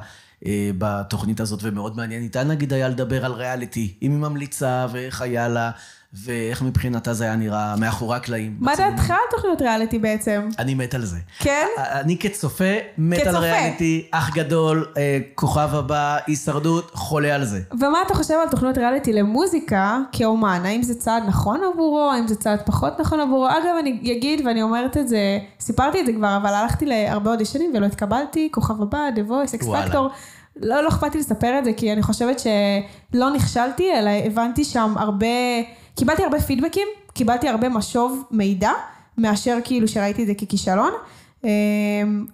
[0.47, 5.23] אה, בתוכנית הזאת, ומאוד מעניין איתה, נגיד היה לדבר על ריאליטי, אם היא ממליצה, ואיך
[5.23, 5.71] היה לה,
[6.15, 8.57] ואיך מבחינתה זה היה נראה מאחורי הקלעים.
[8.61, 8.77] מה.
[8.77, 10.49] דעתך על תוכניות ריאליטי בעצם?
[10.59, 11.17] אני מת על זה.
[11.39, 11.67] כן?
[11.79, 12.65] אני כצופה,
[12.99, 13.37] מת כצופה.
[13.37, 17.61] על ריאליטי, אח גדול, אה, כוכב הבא, הישרדות, חולה על זה.
[17.81, 20.61] ומה אתה חושב על תוכניות ריאליטי למוזיקה כאומן?
[20.65, 22.11] האם זה צעד נכון עבורו?
[22.15, 23.49] האם זה צעד פחות נכון עבורו?
[23.49, 27.73] אגב, אני אגיד, ואני אומרת את זה, סיפרתי את זה כבר, אבל הלכתי להרבה אודישנים
[27.75, 29.67] ולא התקבלתי, כוכב הבא, The Voice, אקס.
[29.67, 30.09] פקטור.
[30.57, 34.95] לא, לא אכפת לי לספר את זה, כי אני חושבת שלא נכשלתי, אלא הבנתי שם
[34.97, 35.27] הרבה,
[35.99, 38.71] קיבלתי הרבה פידבקים, קיבלתי הרבה משוב מידע,
[39.19, 40.91] מאשר כאילו שראיתי את זה ככישלון.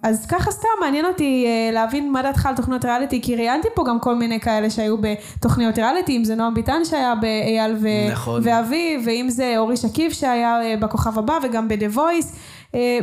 [0.03, 3.83] אז ככה סתם מעניין אותי אה, להבין מה דעתך על תוכניות ריאליטי, כי ראיינתי פה
[3.87, 7.87] גם כל מיני כאלה שהיו בתוכניות ריאליטי, אם זה נועם ביטן שהיה באייל ו...
[8.11, 8.41] נכון.
[8.43, 12.35] ואבי, ואם זה אורי שקיף שהיה אה, בכוכב הבא וגם ב-The Voice.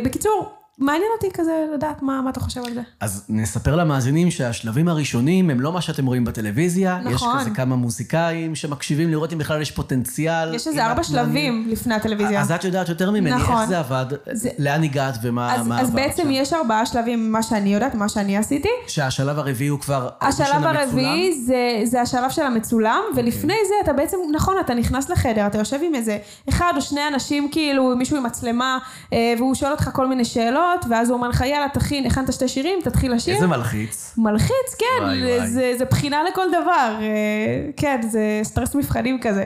[0.04, 2.80] בקיצור, מעניין אותי כזה לדעת מה, מה אתה חושב על זה.
[3.00, 6.98] אז נספר למאזינים שהשלבים הראשונים הם לא מה שאתם רואים בטלוויזיה.
[7.04, 7.36] נכון.
[7.38, 10.54] יש כזה כמה מוזיקאים שמקשיבים לראות אם בכלל יש פוטנציאל.
[10.54, 12.40] יש איזה ארבע שלבים לפני הטלוויזיה.
[12.40, 13.60] אז את יודעת יותר ממני, נכון.
[13.60, 14.48] איך זה עבד, זה...
[14.58, 16.32] לאן הגעת ומה אז, מה אז בעצם עכשיו.
[16.32, 18.68] יש ארבעה שלבים ממה שאני יודעת, מה שאני עשיתי.
[18.86, 23.10] שהשלב הרביעי הוא כבר השלב הרביעי זה, זה השלב של המצולם, okay.
[23.10, 23.24] אוקיי.
[23.24, 26.18] ולפני זה אתה בעצם, נכון, אתה נכנס לחדר, אתה יושב עם איזה
[26.48, 28.78] אחד או שני אנשים, כאילו מישהו עם מצלמה,
[29.12, 30.71] אה, והוא שואל אותך כל מיני שאלות.
[30.72, 33.34] שאלות, ואז הוא אומר לך, יאללה, תכין, הכנת שתי שירים, תתחיל לשיר.
[33.34, 34.14] איזה מלחיץ.
[34.18, 35.48] מלחיץ, כן, וואי, וואי.
[35.48, 36.96] זה, זה בחינה לכל דבר.
[37.00, 39.44] אה, כן, זה סטרס מבחנים כזה.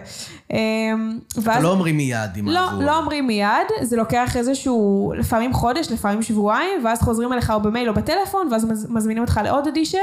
[0.53, 0.59] אה,
[1.43, 1.63] ואז...
[1.63, 2.83] לא אומרים מיד אם לא, עברו.
[2.83, 7.89] לא אומרים מיד, זה לוקח איזשהו, לפעמים חודש, לפעמים שבועיים, ואז חוזרים אליך או במייל
[7.89, 9.99] או בטלפון, ואז מזמינים אותך לעוד אודישן.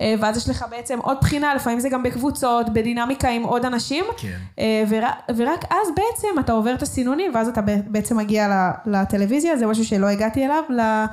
[0.00, 4.04] אה, ואז יש לך בעצם עוד בחינה, לפעמים זה גם בקבוצות, בדינמיקה עם עוד אנשים.
[4.16, 4.36] כן.
[4.58, 9.66] אה, ורק, ורק אז בעצם אתה עובר את הסינונים, ואז אתה בעצם מגיע לטלוויזיה, זה
[9.66, 11.06] משהו שלא הגעתי אליו, אה,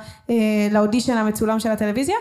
[0.70, 2.16] לאודישן המצולם של הטלוויזיה.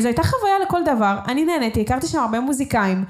[0.00, 3.04] זו הייתה חוויה לכל דבר, אני נהניתי, הכרתי שם הרבה מוזיקאים.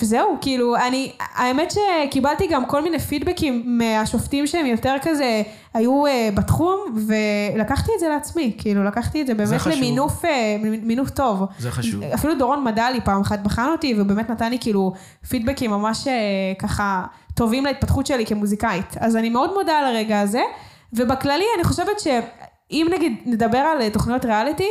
[0.00, 5.42] וזהו, כאילו, אני, האמת שקיבלתי גם כל מיני פידבקים מהשופטים שהם יותר כזה,
[5.74, 10.28] היו uh, בתחום, ולקחתי את זה לעצמי, כאילו, לקחתי את זה באמת זה למינוף uh,
[10.82, 11.44] מינוף טוב.
[11.58, 12.02] זה חשוב.
[12.02, 14.92] אפילו דורון מדלי פעם אחת בחן אותי, ובאמת נתן לי כאילו
[15.28, 18.96] פידבקים ממש uh, ככה טובים להתפתחות שלי כמוזיקאית.
[18.98, 20.42] אז אני מאוד מודה על הרגע הזה,
[20.92, 24.68] ובכללי אני חושבת שאם נגיד נדבר על תוכניות ריאליטי,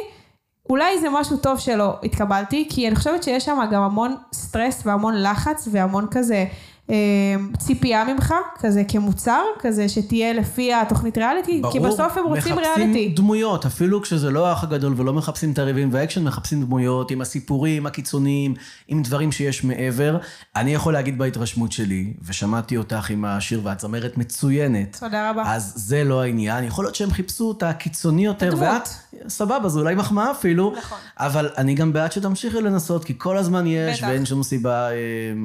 [0.70, 5.22] אולי זה משהו טוב שלא התקבלתי, כי אני חושבת שיש שם גם המון סטרס והמון
[5.22, 6.46] לחץ והמון כזה
[6.90, 12.60] אמ, ציפייה ממך, כזה כמוצר, כזה שתהיה לפי התוכנית ריאליטי, ברור, כי בסוף הם רוצים
[12.60, 12.84] ריאליטי.
[12.84, 17.12] ברור, מחפשים דמויות, אפילו כשזה לא האח הגדול ולא מחפשים את הריבים והאקשן, מחפשים דמויות
[17.12, 18.54] עם הסיפורים הקיצוניים,
[18.88, 20.18] עם דברים שיש מעבר.
[20.56, 24.98] אני יכול להגיד בהתרשמות שלי, ושמעתי אותך עם השיר ואת זמרת מצוינת.
[25.00, 25.44] תודה רבה.
[25.46, 28.90] אז זה לא העניין, יכול להיות שהם חיפשו את הקיצוני יותר, ואת,
[29.28, 30.98] סבבה, זה אולי מחמאה אפילו, נכון.
[31.18, 34.96] אבל אני גם בעד שתמשיכי לנסות, כי כל הזמן יש, ואין שום סיבה, אה,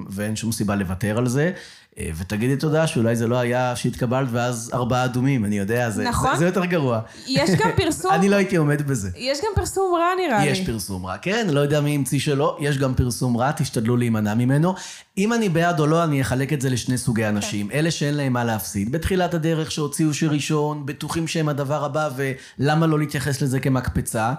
[0.09, 1.53] ואין שום סיבה לוותר על זה.
[1.99, 6.30] אה, ותגידי תודה שאולי זה לא היה שהתקבלת ואז ארבעה אדומים, אני יודע, זה, נכון.
[6.32, 7.01] זה, זה יותר גרוע.
[7.26, 8.12] יש גם פרסום...
[8.14, 9.11] אני לא הייתי עומד בזה.
[9.16, 10.62] יש גם פרסום רע נראה יש לי.
[10.62, 14.34] יש פרסום רע, כן, לא יודע מי המציא שלא, יש גם פרסום רע, תשתדלו להימנע
[14.34, 14.74] ממנו.
[15.18, 17.68] אם אני בעד או לא, אני אחלק את זה לשני סוגי אנשים.
[17.68, 17.78] כן.
[17.78, 18.92] אלה שאין להם מה להפסיד.
[18.92, 24.34] בתחילת הדרך שהוציאו שיר ראשון, בטוחים שהם הדבר הבא, ולמה לא להתייחס לזה כמקפצה.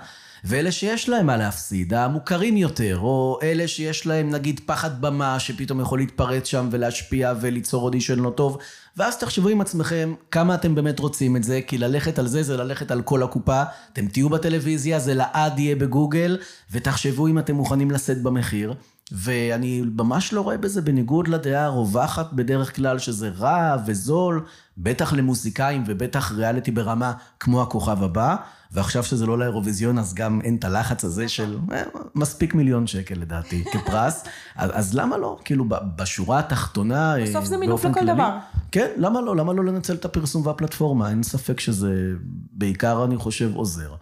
[0.47, 5.79] ואלה שיש להם מה להפסיד, המוכרים יותר, או אלה שיש להם נגיד פחד במה שפתאום
[5.79, 8.57] יכול להתפרץ שם ולהשפיע וליצור אודישן לא טוב,
[8.97, 12.57] ואז תחשבו עם עצמכם כמה אתם באמת רוצים את זה, כי ללכת על זה זה
[12.57, 16.37] ללכת על כל הקופה, אתם תהיו בטלוויזיה, זה לעד יהיה בגוגל,
[16.71, 18.73] ותחשבו אם אתם מוכנים לשאת במחיר.
[19.11, 24.45] ואני ממש לא רואה בזה בניגוד לדעה הרווחת בדרך כלל שזה רע וזול,
[24.77, 28.35] בטח למוזיקאים ובטח ריאליטי ברמה כמו הכוכב הבא.
[28.71, 31.83] ועכשיו שזה לא לאירוויזיון, אז גם אין את הלחץ הזה של אה,
[32.15, 34.23] מספיק מיליון שקל לדעתי כפרס.
[34.55, 35.39] אז, אז למה לא?
[35.45, 38.37] כאילו, בשורה התחתונה, בסוף זה מינוף לכל כללי, דבר.
[38.71, 39.35] כן, למה לא?
[39.35, 41.09] למה לא לנצל את הפרסום והפלטפורמה?
[41.09, 42.11] אין ספק שזה
[42.51, 43.95] בעיקר, אני חושב, עוזר.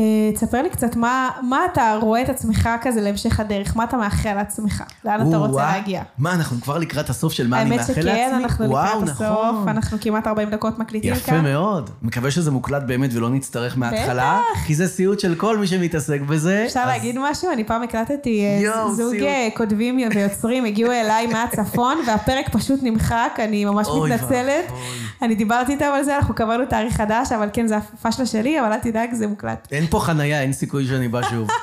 [0.00, 3.76] אה, תספר לי קצת, מה, מה אתה רואה את עצמך כזה להמשך הדרך?
[3.76, 4.82] מה אתה מאחל לעצמך?
[5.04, 6.02] לאן אתה רוצה להגיע?
[6.18, 8.10] מה, אנחנו כבר לקראת הסוף של מה אני מאחל לעצמי?
[8.10, 9.26] האמת שכן, אנחנו לקראת נכון.
[9.26, 11.34] הסוף, אנחנו כמעט 40 דקות מקליטים כאן.
[11.34, 11.90] יפה מאוד.
[12.02, 14.40] מקווה שזה מוקלט באמת ולא נצטרך מההתחלה.
[14.66, 16.64] כי זה סיוט של כל מי שמתעסק בזה.
[16.66, 16.86] אפשר.
[16.86, 17.50] להגיד משהו?
[17.52, 19.22] אני פעם הקלטתי אה, זוג סיוט.
[19.22, 24.64] אה, כותבים ויוצרים, הגיעו אליי מהצפון, והפרק פשוט נמחק, אני ממש מתנצלת.
[25.22, 28.72] אני דיברתי איתם על זה, אנחנו קבענו תאריך חדש, אבל כן, זה הפשלה שלי, אבל
[28.72, 29.68] אל תדאג, זה מוקלט.
[29.72, 31.48] אין פה חנייה, אין סיכוי שאני בא שוב.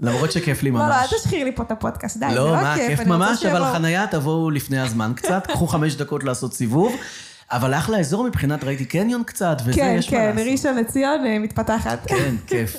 [0.00, 0.82] למרות שכיף לי ממש.
[0.82, 2.98] לא, לא, אל תשחיר לי פה את הפודקאסט, די, לא, זה לא מה, כיף.
[2.98, 6.96] כיף ממש, אבל חנייה תבואו לפני הזמן קצת, קחו חמש דקות לעשות סיבוב.
[7.50, 10.38] אבל אחלה אזור מבחינת, ראיתי קניון קצת, וזה כן, יש כן, מה לעשות.
[10.38, 11.98] כן, כן, ראשון לציון אה, מתפתחת.
[12.06, 12.76] כן, כיף.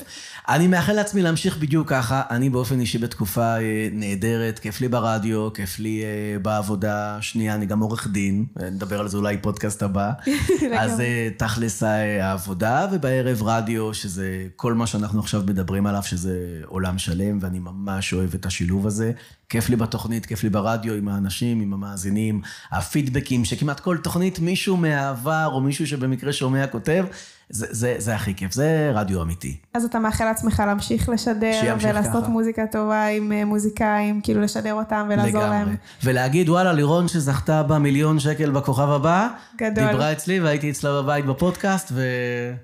[0.49, 2.21] אני מאחל לעצמי להמשיך בדיוק ככה.
[2.29, 7.17] אני באופן אישי בתקופה אה, נהדרת, כיף לי ברדיו, כיף לי אה, בעבודה.
[7.21, 10.11] שנייה, אני גם עורך דין, נדבר על זה אולי פודקאסט הבא.
[10.79, 16.97] אז אה, תכלס העבודה, ובערב רדיו, שזה כל מה שאנחנו עכשיו מדברים עליו, שזה עולם
[16.97, 19.11] שלם, ואני ממש אוהב את השילוב הזה.
[19.49, 22.41] כיף לי בתוכנית, כיף לי ברדיו, עם האנשים, עם המאזינים,
[22.71, 27.05] הפידבקים, שכמעט כל תוכנית מישהו מהעבר, או מישהו שבמקרה שומע כותב.
[27.49, 29.57] זה, זה, זה הכי כיף, זה רדיו אמיתי.
[29.73, 32.31] אז אתה מאחל לעצמך להמשיך לשדר, ולעשות ככה.
[32.31, 35.49] מוזיקה טובה עם אה, מוזיקאים, כאילו לשדר אותם ולעזור לגמרי.
[35.49, 35.75] להם.
[36.03, 39.27] ולהגיד, וואלה, לירון שזכתה במיליון שקל בכוכב הבא,
[39.57, 39.87] גדול.
[39.87, 42.55] דיברה אצלי והייתי אצלה בבית בפודקאסט, וזה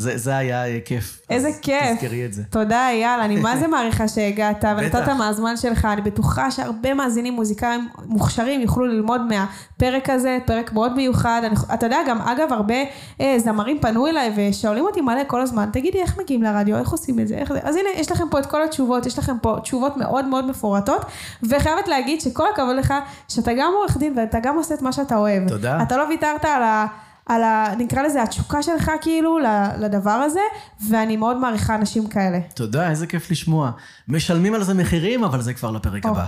[0.00, 1.20] זה היה אה, כיף.
[1.30, 1.96] איזה אז כיף.
[1.96, 2.42] תזכרי את זה.
[2.50, 5.08] תודה אייל, אני מה זה מעריכה שהגעת ונתת.
[5.08, 11.42] מהזמן שלך, אני בטוחה שהרבה מאזינים מוזיקאים מוכשרים יוכלו ללמוד מהפרק הזה, פרק מאוד מיוחד.
[11.44, 12.74] אני, אתה יודע, גם אגב, הרבה
[13.20, 17.20] אה, זמרים פנו אליי ושואלים אותי מלא כל הזמן, תגידי איך מגיעים לרדיו, איך עושים
[17.20, 19.56] את זה, איך זה, אז הנה, יש לכם פה את כל התשובות, יש לכם פה
[19.62, 21.04] תשובות מאוד מאוד מפורטות,
[21.42, 22.94] וחייבת להגיד שכל הכבוד לך,
[23.28, 25.48] שאתה גם עורך דין ואתה גם עושה את מה שאתה אוהב.
[25.48, 25.82] תודה.
[25.82, 26.86] אתה לא ויתרת על ה...
[27.30, 27.74] על ה...
[27.78, 29.38] נקרא לזה התשוקה שלך כאילו
[29.78, 30.40] לדבר הזה,
[30.88, 32.38] ואני מאוד מעריכה אנשים כאלה.
[32.54, 33.70] תודה, איזה כיף לשמוע.
[34.08, 36.24] משלמים על זה מחירים, אבל זה כבר לפרק הבא.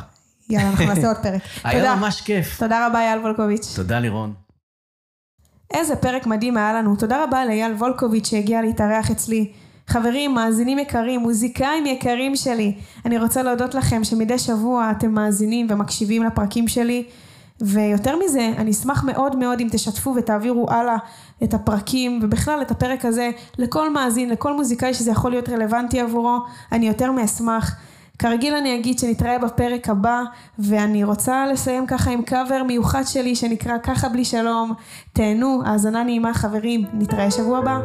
[0.50, 1.42] יאללה, אנחנו נעשה עוד פרק.
[1.64, 1.94] היה.
[1.94, 2.59] ממש כיף.
[2.59, 3.72] תודה רבה, אייל וולקוביץ'.
[3.76, 4.34] תודה, לירון.
[5.74, 6.96] איזה פרק מדהים היה לנו.
[6.96, 9.53] תודה רבה לאייל וולקוביץ' שהגיע להתארח אצלי.
[9.88, 12.74] חברים, מאזינים יקרים, מוזיקאים יקרים שלי,
[13.05, 17.05] אני רוצה להודות לכם שמדי שבוע אתם מאזינים ומקשיבים לפרקים שלי,
[17.61, 20.96] ויותר מזה, אני אשמח מאוד מאוד אם תשתפו ותעבירו הלאה
[21.42, 26.38] את הפרקים, ובכלל את הפרק הזה, לכל מאזין, לכל מוזיקאי שזה יכול להיות רלוונטי עבורו,
[26.72, 27.76] אני יותר מאשמח.
[28.18, 30.22] כרגיל אני אגיד שנתראה בפרק הבא,
[30.59, 34.72] ואני רוצה לסיים ככה עם קאבר מיוחד שלי שנקרא ככה בלי שלום.
[35.12, 37.80] תהנו, האזנה נעימה חברים, נתראה שבוע הבא.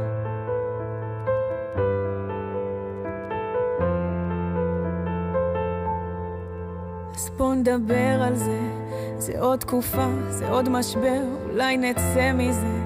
[7.16, 8.77] אז בוא נדבר על זה,
[9.20, 12.78] זה עוד תקופה, זה עוד משבר, אולי נצא מזה,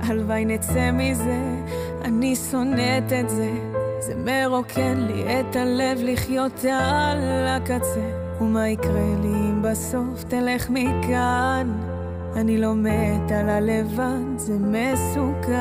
[0.00, 1.40] הלוואי נצא מזה,
[2.04, 3.50] אני שונאת את זה,
[4.00, 8.10] זה מרוקן לי את הלב לחיות על הקצה,
[8.40, 11.72] ומה יקרה לי אם בסוף תלך מכאן?
[12.36, 15.56] אני לא מת על הלבד, זה מסוכן.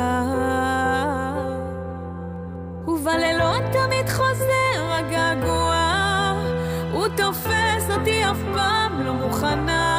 [2.88, 5.76] ובלילות תמיד חוזר הגעגוע,
[6.94, 9.95] הוא תופס אותי אף פעם לא מוכנה,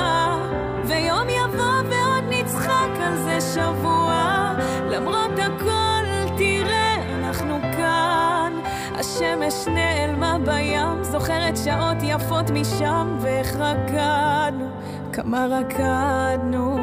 [0.89, 4.53] ויום יבוא ועוד נצחק על זה שבוע,
[4.91, 6.05] למרות הכל
[6.37, 8.53] תראה אנחנו כאן,
[8.95, 14.69] השמש נעלמה בים, זוכרת שעות יפות משם, ואיך רקדנו,
[15.13, 16.77] כמה רקדנו.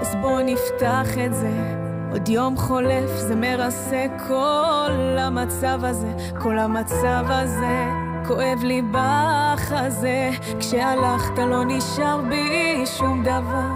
[0.00, 1.80] אז בואו נפתח את זה.
[2.12, 7.99] עוד יום חולף, זה מרסק כל המצב הזה, כל המצב הזה.
[8.34, 13.70] כואב לי בחזה, כשהלכת לא נשאר בי שום דבר,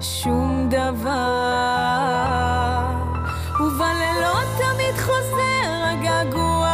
[0.00, 1.10] שום דבר.
[3.60, 6.68] ובלילות תמיד חוזר הגעגוע,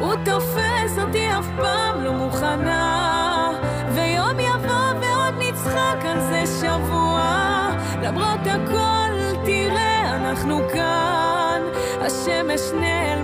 [0.00, 3.50] הוא תופס אותי אף פעם לא מוכנה,
[3.94, 7.68] ויום יבוא ועוד נצחק על זה שבוע,
[8.02, 9.10] למרות הכל
[9.44, 11.62] תראה אנחנו כאן,
[12.00, 13.17] השמש זוכרת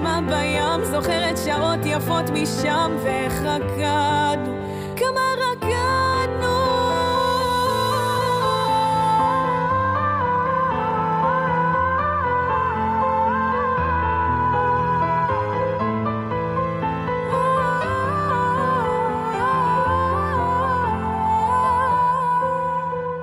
[1.55, 4.55] שעות יפות משם, ואיך רקדנו,
[4.97, 6.55] כמה רקדנו.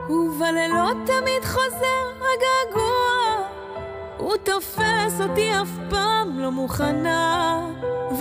[0.09, 3.47] ובלילות תמיד חוזר הגעגוע,
[4.17, 7.70] הוא תופס אותי אף פעם לא מוכנה,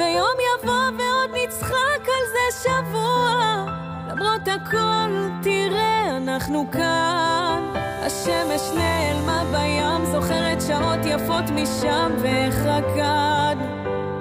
[0.01, 3.65] ויום יבוא ועוד נצחק על זה שבוע,
[4.09, 13.65] למרות הכל תראה אנחנו כאן, השמש נעלמה בים, זוכרת שעות יפות משם, ואיך רקדנו,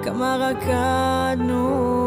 [0.02, 1.99] כמה רקדנו.